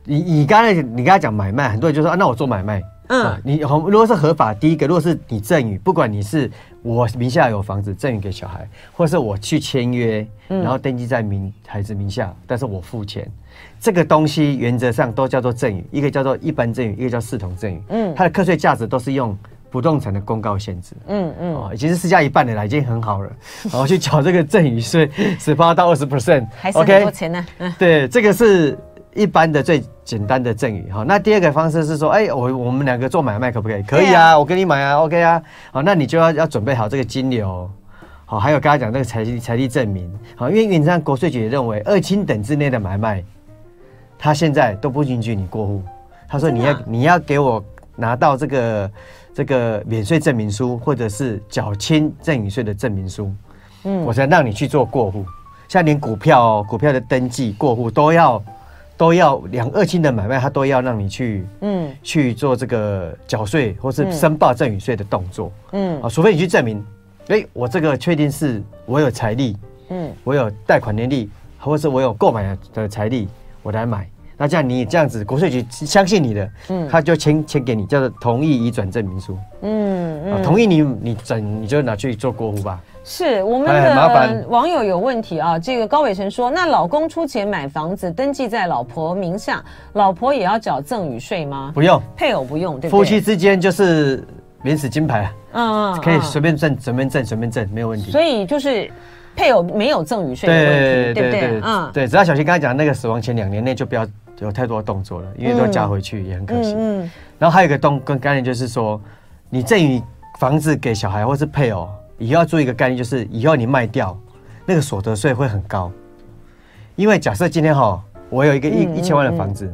[0.05, 2.83] 你你刚才你刚才讲买卖，很多人就说啊，那我做买卖。
[3.09, 6.51] 嗯、啊，你如果是合法，第一个，如果是你赠与，不管你是
[6.83, 13.31] 我名下有房子赠与给小孩，或是我去签约，然后登记在名孩子名下，但是我付钱，
[13.81, 17.83] 这个东西原则上都叫做赠与，一个叫做一般赠与，一个叫视同赠与。
[17.89, 19.37] 嗯，它的课税价值都是用
[19.71, 20.95] 不动产的公告限制。
[21.07, 23.31] 嗯嗯，哦，已经是市价一半的了，已经很好了。
[23.65, 27.47] 然后去缴这个赠与税，十八到二十 percent，还是很多钱呢。
[27.59, 28.79] 嗯，对，这个是。
[29.17, 33.83] 一般的最简单的赠与哈，那第二个方式是说，哎，我我们两个做买卖可不可以？
[33.83, 37.69] 可以啊，我给你买啊，OK 啊，好，那你就要要准备好这个金流，
[38.27, 43.25] 好，还有刚才讲那个财力财力证明，好，因为原则上国税局也认为二亲等之内的买卖，
[44.19, 45.83] 他现在都不允许你过户，
[46.29, 47.65] 他说你要你要给我
[47.97, 48.91] 拿到这个
[49.35, 53.33] 这个免税证明书或者是缴清赠与税的证明书，
[53.85, 55.25] 嗯，我才让你去做过户，
[55.69, 58.43] 像连股票哦，股票的登记过户都要。
[58.97, 66.83] 都要两二亲的买卖，他都要让你去，嗯，去做这个缴税或是申报赠与税的动作，嗯，啊，除非你去证明，
[67.29, 69.57] 哎，我这个确定是我有财力，
[69.91, 71.29] 嗯，我有贷款能力，
[71.59, 73.29] 或是我有购买的财力，
[73.63, 82.81] 我来买，那这样你这样子，国税局相信你的，嗯，他就签签给你，叫做同意移转证明书，嗯嗯，同意你你转你就拿去做过户吧。
[83.09, 85.57] 是我们的网友有问题啊！
[85.57, 91.71] 这个高伟成说：“那老公出钱买房子，登记在老婆名下，老婆也要缴赠与税吗？
[91.73, 92.99] 不用，配偶不用，对不对？
[92.99, 94.27] 夫妻之间就是
[94.61, 98.11] 免死金牌，嗯，嗯可以随便挣，随便挣，随便挣，没有问题。
[98.11, 98.91] 所以就是
[99.37, 101.61] 配偶没有赠与税的问题，对不对？
[101.63, 104.05] 嗯，对，只要小心刚才讲那个死亡前两年内就不要
[104.41, 106.75] 有太多动作了，因为都加回去也很可惜。
[106.77, 109.01] 嗯，然后还有一个动跟概念就是说，
[109.49, 110.03] 你赠与
[110.41, 111.89] 房子给小孩或是配偶。
[112.19, 114.19] 以后要做一个概念，就是以后你卖掉，
[114.65, 115.91] 那个所得税会很高。
[116.95, 119.71] 因为假设今天哈，我有一个一一千万的房子，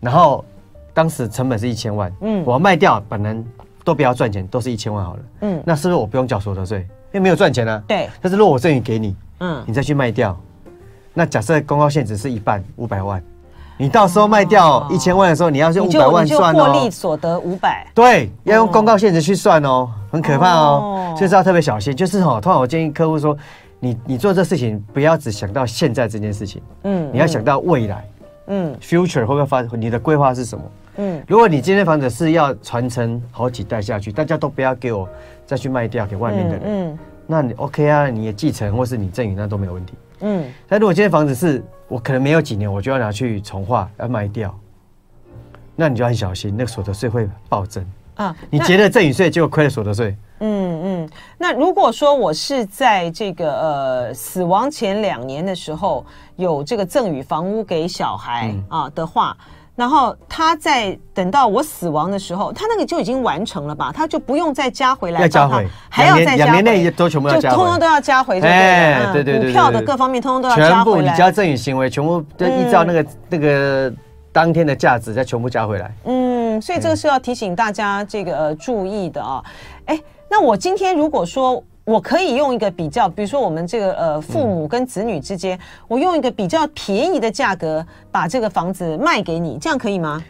[0.00, 0.44] 然后
[0.92, 3.36] 当时成本是一千万，嗯，我卖掉本来
[3.84, 6.80] 都不要赚钱，都是一千万好了，嗯，那是不是我不用缴所得税？
[7.12, 7.82] 因为没有赚钱啊。
[7.86, 8.08] 对。
[8.20, 10.38] 但是如果我赠与给你，嗯，你再去卖掉，
[11.12, 13.22] 那假设公告限值是一半五百万。
[13.76, 16.64] 你到时候卖掉一千万的时候，你要用五百万算哦。
[16.64, 17.86] 获利所得五百。
[17.94, 21.94] 对，要用公告限制去算哦，很可怕哦，所以要特别小心。
[21.94, 23.36] 就是哦，通常我建议客户说，
[23.80, 28.08] 你你做这事情不要只想到现在这件事情，嗯，你要想到未来，
[28.46, 29.70] 嗯，future 会不会发生？
[29.80, 30.64] 你的规划是什么？
[30.96, 35.08] 嗯，如果你今天房子是要传承好几代下去，大家都不要给我
[35.44, 44.58] 再去卖掉给外面的人，嗯，那你 OK 啊，你也继承或是你赠与那都没有问题，嗯，但如果今天房子是我可能没有几年我就要拿去重化要卖掉，
[45.76, 47.84] 那你就很小心，那个所得税会暴增。
[48.14, 56.04] 啊，你结了赠与税就亏了所得税，嗯嗯，那如果说我是在这个呃死亡前两年的时候
[56.36, 59.36] 有这个赠与房屋给小孩啊的话。
[59.76, 63.92] 然后他在等到我死亡的时候，他那个就已经完成了吧？
[63.92, 70.74] 他就不用再加回来，要加回，还要再加回，两年内都全部要加回，就通通都要加回，对对对，股票的各方面通通都要加回来。
[70.74, 73.92] 全部你交赠与行为，全部都依照那个那个
[74.32, 75.92] 当天的价值再全部加回来。
[76.04, 79.42] 嗯，所以这个是要提醒大家这个注意的啊。
[79.86, 81.62] 哎，那我今天如果说。
[81.84, 90.22] 我可以用一个比较，比如说我们这个呃父母跟子女之间，嗯、我用一个比较便宜的价格把这个房子卖给你，这样可以吗？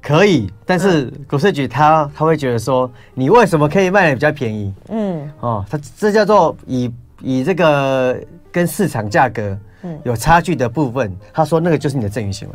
[0.00, 4.74] 可以，但是国税局他他会觉得说，你为什么可以卖的比较便宜？
[4.88, 8.18] 嗯，哦，他这叫做以以这个
[8.50, 9.56] 跟市场价格
[10.02, 12.54] 有差距的部分，他说那个就是你的赠与行为。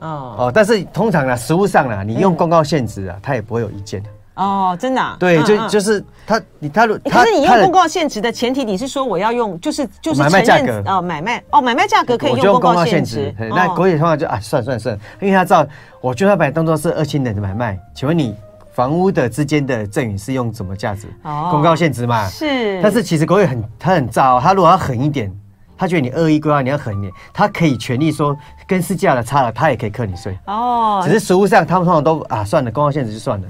[0.00, 4.08] 哦哦，但是通常呢，实物上呢，你用公告限值啊，他也不会有意见的。
[4.34, 10.82] 哦，真的、啊，对，就就是他，你他，可是你用公告限值的前提，你是说我要用，就是就是买卖价格。
[10.86, 15.66] 哦，买卖哦，买卖价格可以用公告限值，那国际通常就啊，算算算，因为他知道，
[16.00, 18.34] 我就要把当做是二亲等的买卖，请问你
[18.72, 21.06] 房屋的之间的赠与是用什么价值？
[21.24, 25.30] 哦，公告限值嘛，是，但是其实国会很他很糟，他如果要狠一点。
[25.76, 31.02] 他觉得你恶意规划，你要狠一点，他可以权利说跟市价的差了，他也可以克你税哦。
[31.04, 33.48] 只是实物上，他们通常都啊，算了，公告限制就算了。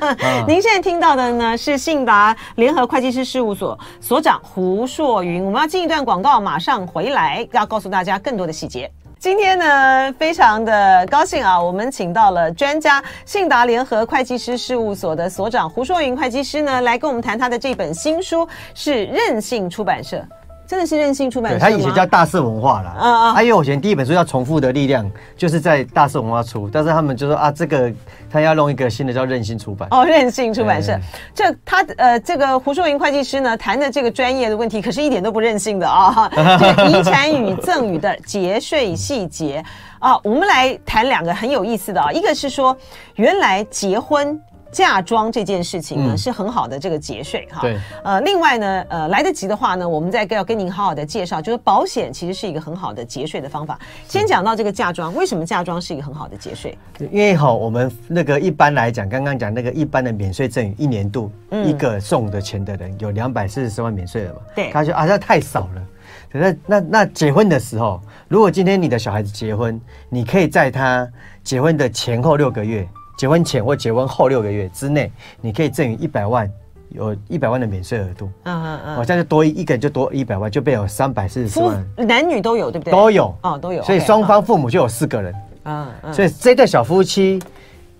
[0.00, 5.44] 啊、 您现在听到的呢是信达联合会计师事务所所长胡硕云。
[5.44, 8.90] 我们要进一段广告，马上回来要告诉大家更多的细节。
[9.20, 20.24] 今天呢，非常的高兴啊，我们请到了专家信达联合会计师事务所的所长胡硕云会计师呢，来跟我们谈他的这本新书，是任性出版社。
[20.68, 22.94] 真的是任性出版社，他以前叫大是文化啦。
[22.98, 23.32] 啊啊！
[23.32, 25.02] 啊，因为我以前第一本书叫《重复的力量》，
[25.34, 27.90] 就是在大是文化出，但是他们就说啊，这个
[28.30, 29.88] 他要弄一个新的叫任性出版。
[29.90, 30.94] 哦，任性出版社，
[31.34, 36.30] 这他呃，这个胡淑云会计师呢谈的这个专业的问题，可是一点都不任性的啊！
[36.60, 39.64] 这个遗产与赠与的节税细节
[39.98, 42.76] 啊，我们来谈两个很有意思的啊，一个是说
[43.14, 44.38] 原来结婚。
[44.70, 47.60] 嫁妆这件事情呢，是很好的这个节税哈。
[47.62, 47.78] 对。
[48.04, 53.78] 呃，另外呢，呃，来得及的话呢，我们再要跟您好好的介绍，就是保险其实是一个很好的节税的方法。
[54.06, 56.76] 先讲到这个嫁妆，为什么嫁妆是一个很好的节税？
[56.98, 61.32] 因为哈，我们那个一般来讲，刚刚讲那个一般的免税赠与，一年度
[61.64, 64.40] 一个送的钱的人有两百四十万免税了嘛？
[64.54, 64.70] 对。
[64.70, 65.82] 他说啊，那太少了。
[66.30, 71.08] 那那那结婚的时候，如果今天你的小孩子结婚，你可以在他
[71.42, 72.86] 结婚的前后六个月。
[73.18, 76.48] 结婚前或结婚后六个月之内，你可以赠予一百万，
[76.90, 78.30] 有一百万的免税额度。
[78.44, 81.84] 嗯嗯嗯，好像就多一个人就多一百万，就变有三百四十四万。
[81.96, 82.92] 男女都有，对不对？
[82.92, 83.82] 都有哦，都有。
[83.82, 85.34] 所以双方父母就有四个人。
[85.64, 86.14] 嗯嗯。
[86.14, 87.42] 所以这对小夫妻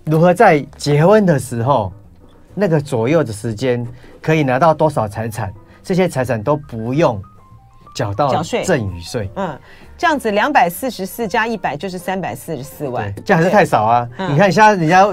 [0.05, 1.91] 如何在结婚的时候，
[2.55, 3.85] 那个左右的时间
[4.21, 5.53] 可以拿到多少财产？
[5.83, 7.21] 这些财产都不用
[7.93, 9.29] 缴到赠与税。
[9.35, 9.59] 嗯。
[9.99, 14.09] 这样子两百四十四加一百就是三百四十四万，这样还是太少啊！
[14.17, 15.05] 嗯、你看现在人家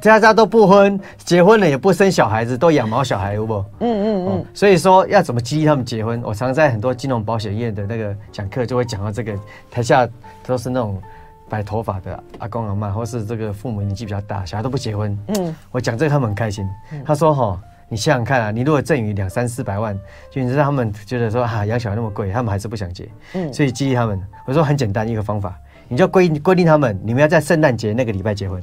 [0.00, 3.62] 家家都不婚，结婚了也不生小孩子，都养毛小孩，有不？
[3.80, 4.46] 嗯嗯嗯。
[4.54, 6.22] 所以说要怎么激励他们结婚？
[6.24, 9.38] 我常常在很多金融保险业的那个讲课就会讲到这个，
[9.70, 10.08] 台下
[10.46, 10.98] 都是那种
[11.46, 15.18] 白头发的阿公阿妈，或是这个父母年纪比较大，小孩都不结婚。
[15.36, 16.66] 嗯，我讲这个他们很开心。
[17.04, 17.60] 他说哈。
[17.92, 19.98] 你想想看啊，你如果赠予两三四百万，
[20.30, 23.08] 就你知道他们觉得说哈养小孩那么贵，他们还是不想结。
[23.34, 28.62] 嗯，所以激励他们，我说很简单一个方法，你就规规定他们，你们要在圣诞节那个礼拜结婚。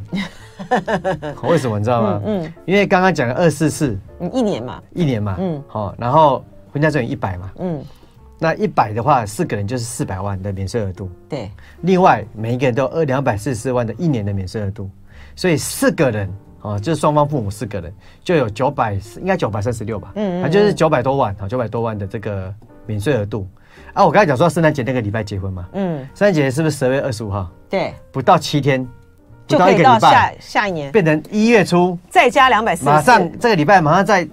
[1.44, 2.22] 为什么你知道吗？
[2.26, 4.00] 嗯，嗯因为刚刚讲了二四四，
[4.32, 7.84] 一年嘛，一年嘛，嗯，好，然后婚嫁赠与一百嘛，嗯，
[8.40, 11.12] 那一百的话，四个人就是四百万的免税额度。
[11.28, 14.90] 对，另外每一个人都有二两百四十四万的一年的免税额度，
[15.36, 16.34] 所以四个人。
[16.68, 22.54] 哦，就是双方父母四个人就有九百，应该九百三十六吧，嗯，嗯，就是九百多万，啊，九百多万的这个
[22.86, 23.48] 免税额度。
[23.94, 27.50] 啊，我刚才讲说圣诞节那个礼拜结婚嘛，嗯，圣诞节是不是十二月二十五号？
[27.70, 28.86] 对，不到七天，
[29.48, 34.28] 不到一个礼拜，就可以到下下一年变成一月初，再加两百四，马上这个礼拜马上再。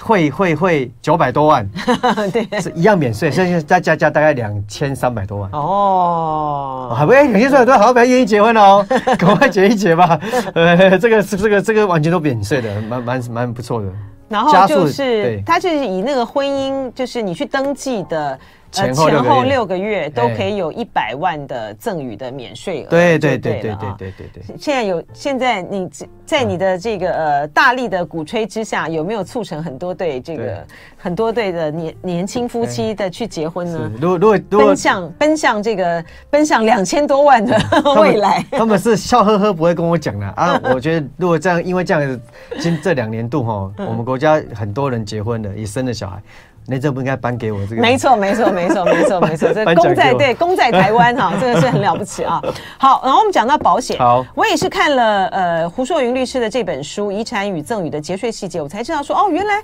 [0.00, 1.68] 会会会九百多万，
[2.32, 8.86] 对，是一样免税，现在再加加大概两千三百多万哦，还不哎，两千三百多万，好像比较愿意结婚哦，
[9.18, 10.18] 赶快结一结吧。
[10.54, 13.88] 呃，这个是这个这个完全都免税的，蛮蛮蛮不错的。
[14.28, 18.38] 然后就是他就是以那个婚姻，就是你去登记的。
[18.70, 24.56] 前后六个月都可以有一百万的赠与的免税额，对对对对对对对对。
[24.56, 25.90] 现在有现在你
[26.24, 30.64] 在你的这个呃大力的鼓吹之下，有没有促成很多对这个
[30.96, 33.90] 很多对的年年轻夫妻的去结婚呢？
[34.00, 37.58] 如果如果奔向奔向这个奔向两千多万的
[38.00, 40.60] 未来， 他们是笑呵呵不会跟我讲的啊。
[40.72, 42.20] 我觉得如果这样，因为这样子，
[42.60, 46.22] 今这两年度哈，我们国家很多人结婚了，也生了小孩。
[46.70, 47.82] 那这不应该颁给我这个？
[47.82, 49.52] 没错，没错，没错，没错， 没错。
[49.52, 52.40] 这功在对，功在台湾哈， 这个是很了不起啊。
[52.78, 59.60] 好，然后我们讲到保险，好，我也是看了呃胡硕云律师的这本书《遗产与赠与的节税细节》，我才知道说哦，原来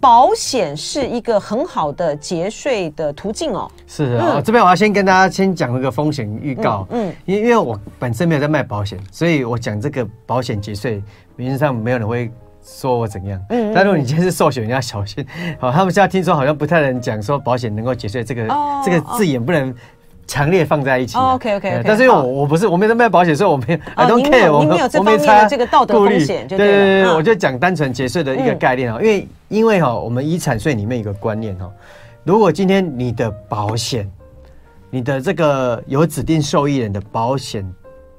[0.00, 3.70] 保险是一个很好的节税的途径哦。
[3.86, 11.00] 是啊，这边我要先跟大家先讲那个风险预告，嗯，因因为我本身没有在卖保险，所以我讲这个保险节税，
[11.36, 12.28] 名义上没有人会。
[12.64, 13.38] 说我怎样？
[13.50, 15.24] 嗯，但如果你今天是寿险，你要小心。
[15.60, 18.48] 好， 他们现在听说好像不太能讲说保险能够节税，这个
[18.82, 19.72] 这个字眼不能
[20.26, 21.18] 强烈放在一起。
[21.18, 21.82] OK OK。
[21.84, 24.50] 但是因为我我不是我没在卖保险，所以我没 I don't care。
[24.50, 26.48] 我没有这方面的这个道德风险。
[26.48, 26.66] 对对
[27.02, 28.98] 对，我就讲单纯节税的一个概念啊。
[28.98, 31.70] 因为因为哈，我们遗产税里面有个观念哈，
[32.24, 34.10] 如果今天你的保险，
[34.88, 37.62] 你的这个有指定受益人的保险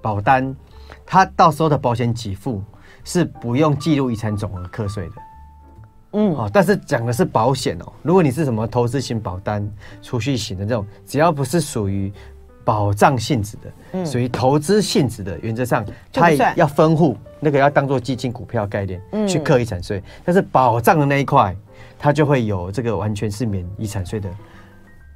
[0.04, 0.56] 保单，
[1.04, 2.62] 他到时候的保险给付。
[3.06, 5.14] 是不用记录遗产总额课税的，
[6.14, 7.94] 嗯，哦，但是讲的是保险哦。
[8.02, 9.66] 如果你是什么投资型保单、
[10.02, 12.12] 储蓄型的这种，只要不是属于
[12.64, 20.02] 保障性质的，嗯，属于投资性质的，原则上它要分户，那个要当做基金、股票概念，嗯，去课遗产税。
[20.24, 21.56] 但是保障的那一块，
[22.00, 24.28] 它就会有这个完全是免遗产税的。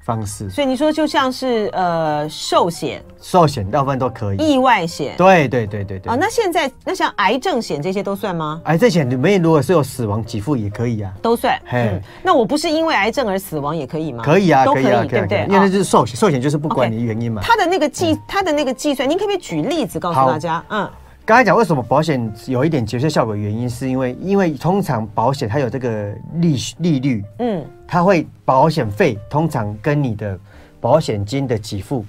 [0.10, 6.12] 方式，所以你说就像是呃寿险，寿险大部分都可以，意外险，对对对对对。
[6.12, 8.60] 啊，那现在那像癌症险这些都算吗？
[8.64, 11.60] 癌症险里面如果是有死亡给付也可以啊，都算。
[11.66, 14.24] 嘿，那我不是因为癌症而死亡也可以吗？
[14.24, 15.46] 可以啊，都可以啊，对不对？
[15.48, 17.42] 因为那就是寿险，寿险就是不管你原因嘛。
[17.46, 20.64] 它的那个计，它的那个计算，您可不可以举例子告诉大家？
[20.70, 20.90] 嗯。
[21.30, 30.36] 刚才讲为什么保险有一点节税效果，原因是因为因为通常保险它有这个利利率，嗯，它会保险费通常跟你的
[30.82, 32.04] 保险金的给付，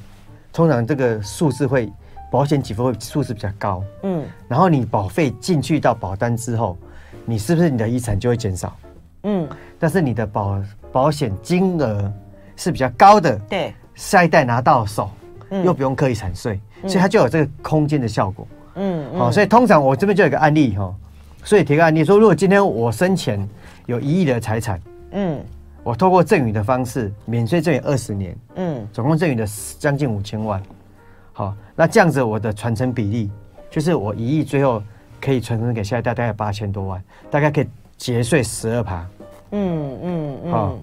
[0.54, 1.92] 通常这个数字会
[2.32, 6.78] 保险给付会数字比较高，嗯，然后你保费进去到保单之后，
[7.26, 8.74] 你是不是你的遗产就会减少？
[9.24, 9.46] 嗯，
[9.78, 12.10] 但是你的保保险金额
[12.56, 15.10] 是比较高的，对，下一代拿到手
[15.62, 18.48] 又不用刻遗产税，所以它就有这个空间的效果。
[18.50, 18.56] 嗯，
[19.18, 20.94] 好，所以通常我这边就有一个案例哈，
[21.44, 23.48] 所以提个案例说，如果今天我生前
[23.86, 24.80] 有一亿的财产，
[25.12, 25.40] 嗯，
[25.82, 29.46] 我透过赠与的方式免税赠与二十年，嗯，总共赠与的
[29.78, 30.62] 将近五千万，
[31.32, 33.30] 好，那这样子我的传承比例
[33.70, 34.82] 就是我一亿最后
[35.20, 39.06] 可以传承给下一代大概八千多万，大概可以节税十二趴，
[39.50, 40.78] 嗯嗯嗯，好。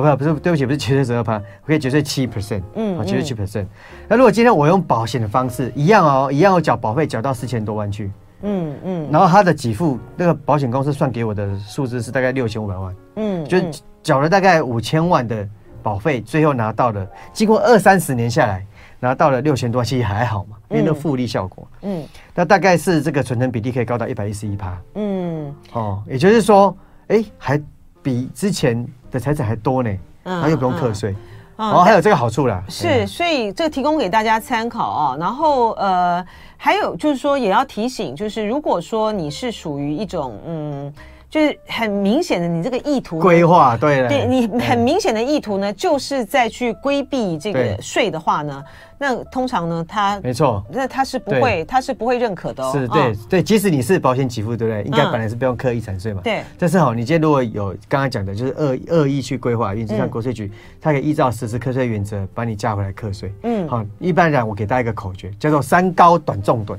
[0.00, 3.66] 哦，不，不是，对不起，不是九税十二趴，我可以九税七 percent，嗯，好，九税七 percent。
[4.08, 8.10] 那如果今天我用保险的方式，一样哦，一样我缴保费缴到四千多万去，
[8.42, 13.58] 嗯嗯，然后他的给付，那个保险公司算给我的数字是大概六千五百万，嗯，就
[14.02, 15.48] 缴了大概五千万的
[15.82, 18.64] 保费，最后拿到了，经过二三十年下来，
[18.98, 26.76] 拿到了六千多，其实还好嘛，因为那复利效果，嗯，那大概是这个存成比例可以高到一百一十一趴，嗯，哦，也就是说，
[27.08, 27.60] 哎，还
[28.02, 28.86] 比之前。
[29.10, 29.90] 的财产还多呢，
[30.24, 31.14] 他又不用课税，
[31.56, 32.62] 然后还有这个好处啦。
[32.68, 35.16] 是，所以这个提供给大家参考啊。
[35.18, 36.24] 然后呃，
[36.56, 40.94] 还有就是说，也要提醒，就是如果说你是属于一种嗯。
[41.30, 48.64] 就是很明显的，你这个意图规划对了，对你很明显的意图呢，就是在去规避这个税的话呢，
[48.98, 52.72] 那通常呢，他没错，那他是不会，他是不会认可的哦。
[52.72, 54.82] 是对对，即使你是保险给付，对不对？
[54.82, 56.20] 应该本来是不用课遗产税嘛。
[56.24, 56.42] 对。
[56.58, 60.50] 但是好，你今天如果有刚刚讲的，就是恶恶意去规划，因此像国税局，
[60.80, 63.32] 它可以依照实施课税原则把你架回来课税。
[63.44, 63.68] 嗯。
[63.68, 66.76] 好，一般来讲，我给大家一个口诀，叫做三高短重趸。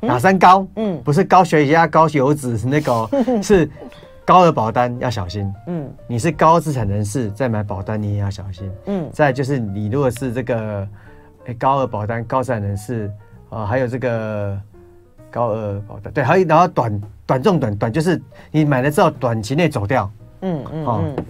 [0.00, 0.66] 哪三高？
[0.76, 3.08] 嗯，不是高血压、高油脂是那个，
[3.42, 3.68] 是
[4.24, 5.52] 高额保单要小心。
[5.66, 8.70] 嗯，你是高资产人士在买保单，你也要小心。
[8.86, 10.86] 嗯，再就是你如果是这个
[11.46, 13.10] 诶高额保单高资产人士
[13.50, 14.58] 啊，还有这个
[15.30, 18.20] 高额保单，对，还有然后短短重短短就是
[18.50, 20.10] 你买了之后短期内走掉。
[20.42, 21.24] 嗯嗯嗯，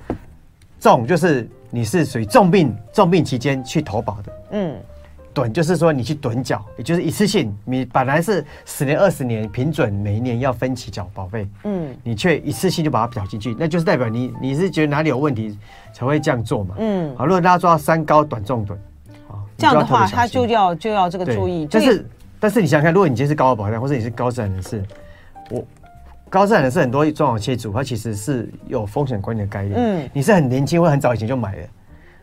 [0.80, 4.32] 重就是你是属于重病重病期间去投保的。
[4.50, 4.76] 嗯。
[5.44, 15.58] 趸就是说你去趸缴，也就是一次性，你本来是十年、二十年平准，每一年要分期缴保费，嗯，你却一次性就把它缴进去，那就是代表你你是觉得哪里有问题
[15.92, 18.72] 才会这样做嘛，嗯，好，如果大家做到三高短重趸，
[19.28, 22.06] 啊，这样的话他就要就要这个注意，但是
[22.40, 24.82] 但是你想想看，如果你今天是高额保单，或者你是高资产人士，
[25.50, 25.62] 我。
[26.28, 29.74] 高资产的是很多中小企业主，他其实是有风险管理的概念。
[29.76, 31.62] 嗯，你是很年轻或很早以前就买了，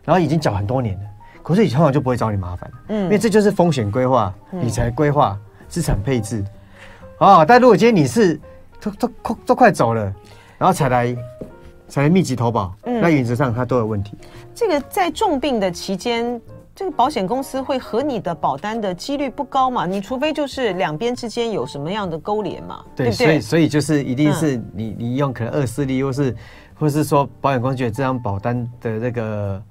[0.04, 1.00] 然后已经缴很多年了，
[1.44, 2.70] 可是你通常就不会找你麻烦。
[2.88, 5.38] 嗯，因为这就是风险规划、理财规划、
[5.68, 6.44] 资产配置。
[7.18, 8.40] 哦，但如果今天你是
[8.80, 10.02] 都都快都快走了，
[10.58, 11.16] 然后才来
[11.86, 14.16] 才来密集投保，那原则上它都有问题。
[14.54, 16.40] 这个在重病的期间。
[16.76, 19.86] 这个保险公司会和你的保单的几率不高嘛？
[19.86, 22.84] 你除非就是两边之间有什么样的勾连嘛？
[22.96, 26.36] 对，对对，所以所以就是一定是你、嗯、你用可能恶势力，或是
[26.74, 29.62] 或是说保险公司觉得这张保单的这个。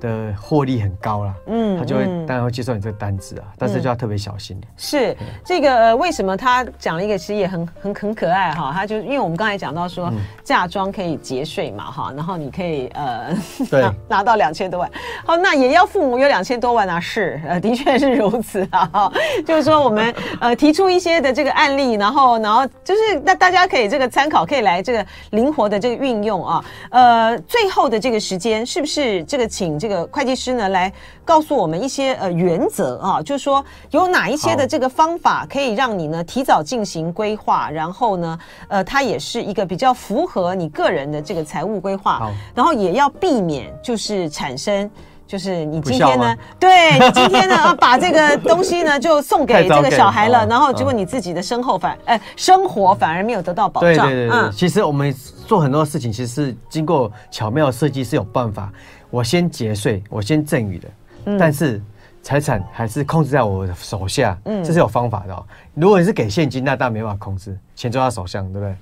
[0.00, 4.60] 的获利很高啦，嗯，他就会当然会接受你这个单子啊，但是就要特别小心。
[4.76, 8.70] 是这个呃，为什么他讲了一个其实也很很很可爱哈？
[8.72, 10.12] 他就因为我们刚才讲到说
[10.44, 13.34] 嫁妆可以节税嘛哈，然后你可以呃
[13.70, 14.90] 拿拿到两千多万，
[15.26, 19.12] 好，那也要父母有两千多万啊，是呃的确是如此啊哈，
[19.44, 29.87] 就是说我们呃提出一些的这个案例，然后然后就是那大家可以这个参考，可以来这个灵活的这个运用啊，呃，最后的这个时间是不是这个请这个。
[29.88, 30.92] 这个会计师呢，来
[31.24, 44.90] 告诉我们一些呃原则啊，就是说有哪一些的这个方法可以让你呢提早进行规划，然后呢，呃，它也是一个比较符合你个人的这个财务规划，然后也要避免就是产生
[45.26, 53.94] 就是你今天呢，对你今天呢把这个东西呢就送给 这个小孩了，然后结果你自己的身后反哎生活反而没有得到保障。
[53.94, 55.14] 对对对，嗯，其实我们
[55.46, 58.70] 做很多事情，其实是经过巧妙设计，是有办法。
[59.10, 60.88] 我先节税，我先赠与的，
[61.26, 61.80] 嗯、但是
[62.22, 65.44] 财产还是控制在我的手下，嗯，这是有方法的哦。
[65.74, 68.74] 如果你是给现金，那当然没办法控制，钱就在手上，对不对？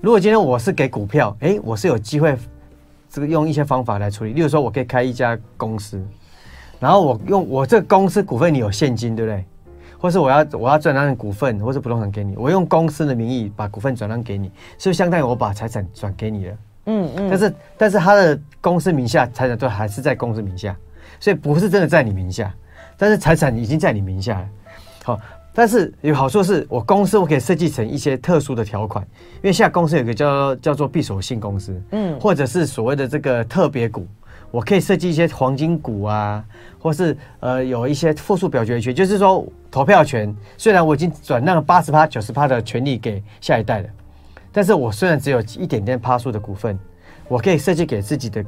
[0.00, 2.36] 如果今天我是给股票，哎，我是有机会
[3.10, 4.32] 这个用一些方法来处理。
[4.32, 6.00] 例如说，我可以开一家公司，
[6.78, 9.44] 然后我用我这个公司股份里有现金，对不对？
[9.98, 14.48] 或是我要我要转让股份或是不动产给你，我用公司的名义把股份转让给你，
[14.78, 16.56] 是不是相当于我把财产转给你了？
[16.86, 20.74] 嗯嗯，但是但是他的公司名下财产都还是在公司名下，
[21.20, 22.52] 所以不是真的在你名下，
[22.96, 24.48] 但是财产已经在你名下了。
[25.04, 25.20] 好，
[25.52, 29.06] 但是有好处是我公司我可以设计成一些特殊的条款，
[29.36, 34.06] 因为现在公司有个叫叫做闭锁性公司，嗯，或者是所谓的这个特别股，
[34.50, 36.44] 我可以设计一些黄金股啊，
[36.78, 43.88] 或是呃有一些复数表决权，就是说投票权，虽然我已经转让了八十趴九十趴的权利给下一代了。
[44.56, 46.78] 但是我虽然只有一点点趴数的股份，
[47.28, 48.42] 我可以设计给自己的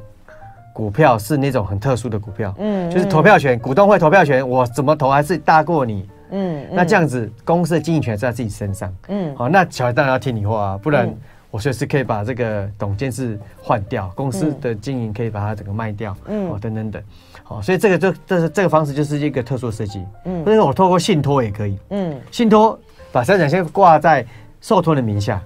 [0.73, 11.15] 股票是那种很特殊的股票，嗯，就是投票权，股东会投票权，我怎么投还是大过你，嗯，那这样子公司的经营权在自己身上，嗯，好，那小孩当然要听你话啊，不然
[11.51, 16.99] 我随时可以把这个董监事换掉，公司的经营可以把它整个卖掉，嗯，哦，等等等，
[17.43, 22.79] 好，所以这个就这是这个方式就是一个特殊设计，嗯，但是我透过信托也可以，嗯，信托
[23.11, 24.25] 把财产先挂在
[24.59, 25.39] 受托人名下。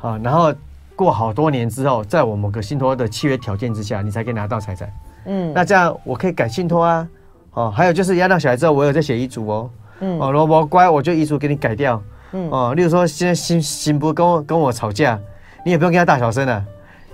[0.00, 0.52] 啊，然后
[0.96, 4.92] 过好多年之后，在我某个信托的契约条件之下，你才可以拿到财产。
[5.26, 7.08] 嗯，那这样我可以改信托啊。
[7.52, 9.70] 哦，还有就是压到小孩之后，我有在写遗嘱哦。
[10.00, 12.02] 嗯，哦，如果乖，我就遗嘱给你改掉。
[12.32, 15.18] 嗯，哦，例如说现在新新不跟我跟我吵架，
[15.64, 16.64] 你也不用跟他大小声了，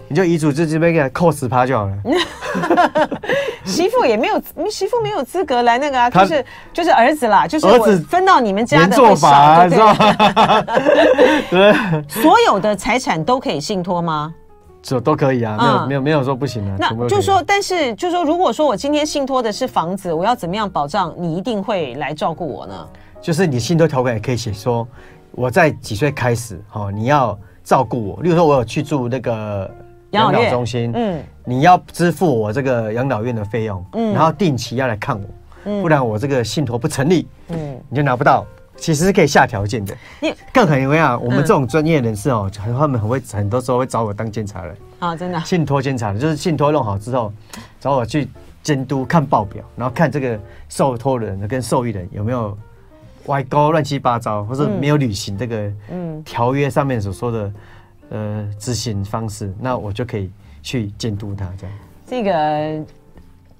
[0.08, 1.96] 你就遗嘱就这边给他扣十趴就好了。
[3.66, 4.40] 媳妇也没有，
[4.70, 10.62] 媳妇没有资格来那个啊，就是就是儿子啦，就是儿子分到你们家的做法，是吧？
[11.50, 11.72] 对，
[12.08, 14.32] 所有的财产都可以信托吗？
[14.80, 16.76] 这都可以啊，没有没有没有说不行的。
[16.78, 22.88] 那就是说，但是就是说，如果说我今天信托的是房子，我要怎么样保障你一定会来照顾我呢？
[23.20, 24.86] 就是你信托条款也可以写说，
[25.32, 28.22] 我在几岁开始，哦，你要照顾我。
[28.22, 29.68] 例如说，我有去住那个。
[30.12, 35.24] 养老中心，嗯，你要支付我这个养老院的费用，嗯，然后定期要来看我，
[35.64, 38.44] 嗯，不然我这个信托不成立，嗯，你就拿不到。
[38.76, 44.76] 其实是可以下条件的，你更很因为啊，我们这种专业人士哦，他们很会，很多时候会找我当监察人。
[44.98, 47.32] 啊，真的，信托监察人就是信托弄好之后，
[47.80, 48.28] 找我去
[48.62, 50.38] 监督看报表，然后看这个
[50.68, 52.58] 受托人跟受益人有没有
[53.26, 56.22] 歪勾乱七八糟，或者没有履行这个嗯。
[56.24, 57.52] 条约上面所说的。
[58.08, 60.30] 呃，执行方式，那我就可以
[60.66, 61.76] 去监督他这样。
[62.04, 62.84] 这个，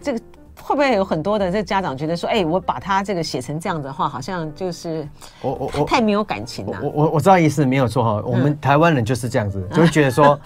[0.00, 0.18] 这个
[0.60, 5.06] 会不会有很多的这家长觉得说，哎、欸，我把他这个写成这样的话，好像就是
[5.40, 6.80] 我我我太没有感情了。
[6.82, 10.40] 我我我知道意思没有错哈，我们台湾人就是这样子，嗯、 就会觉得说，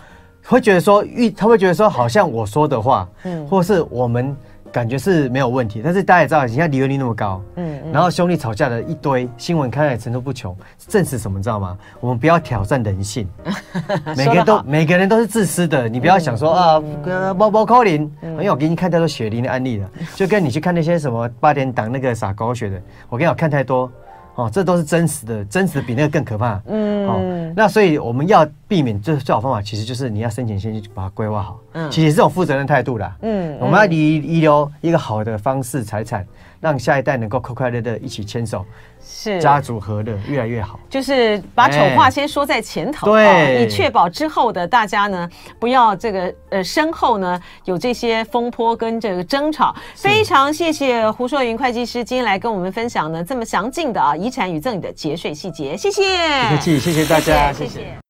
[0.45, 4.37] 会觉得说，遇他会觉得说，好像我说的话，嗯，或是我们。
[4.73, 10.57] 感觉是没有问题，但是大家也知道，现在离婚率那么高，嗯，嗯，然后兄弟吵架的一堆，新闻看来层出不穷，
[10.89, 11.77] 证实什么，你知道吗？
[12.01, 13.29] 我们不要挑战人性，
[14.17, 23.91] 每个人都每个人都是自私的，你不要想说、嗯、啊，包包扣零，因为我给你看太多血淋的案例了，就跟你去看那些什么八点档那个撒狗血的，我跟你讲看太多。
[24.37, 26.61] 哦，这都是真实的，真实的比那个更可怕。
[26.67, 31.61] 嗯，哦，那所以我们要避免最最好方法，其实就是你要申请先去把它规划好。
[31.73, 33.15] 嗯，其实是这种负责任态度啦。
[33.23, 36.27] 嗯，我们要遗遗留一个好的方式财产，
[36.61, 38.65] 让下一代能够快快乐乐一起牵手。
[39.03, 49.75] 是家族和乐越来越好，就是把丑话先说在前头，对，以确保之后的大家呢，不要这个呃身后呢有这些风波跟这个争吵。
[49.95, 56.03] 非常谢谢胡硕云会计师今天来跟我们分享呢这么详尽的啊遗产与赠与的节税细节，谢谢，
[56.51, 57.53] 不客气，谢谢大家。
[57.55, 58.10] 谢谢。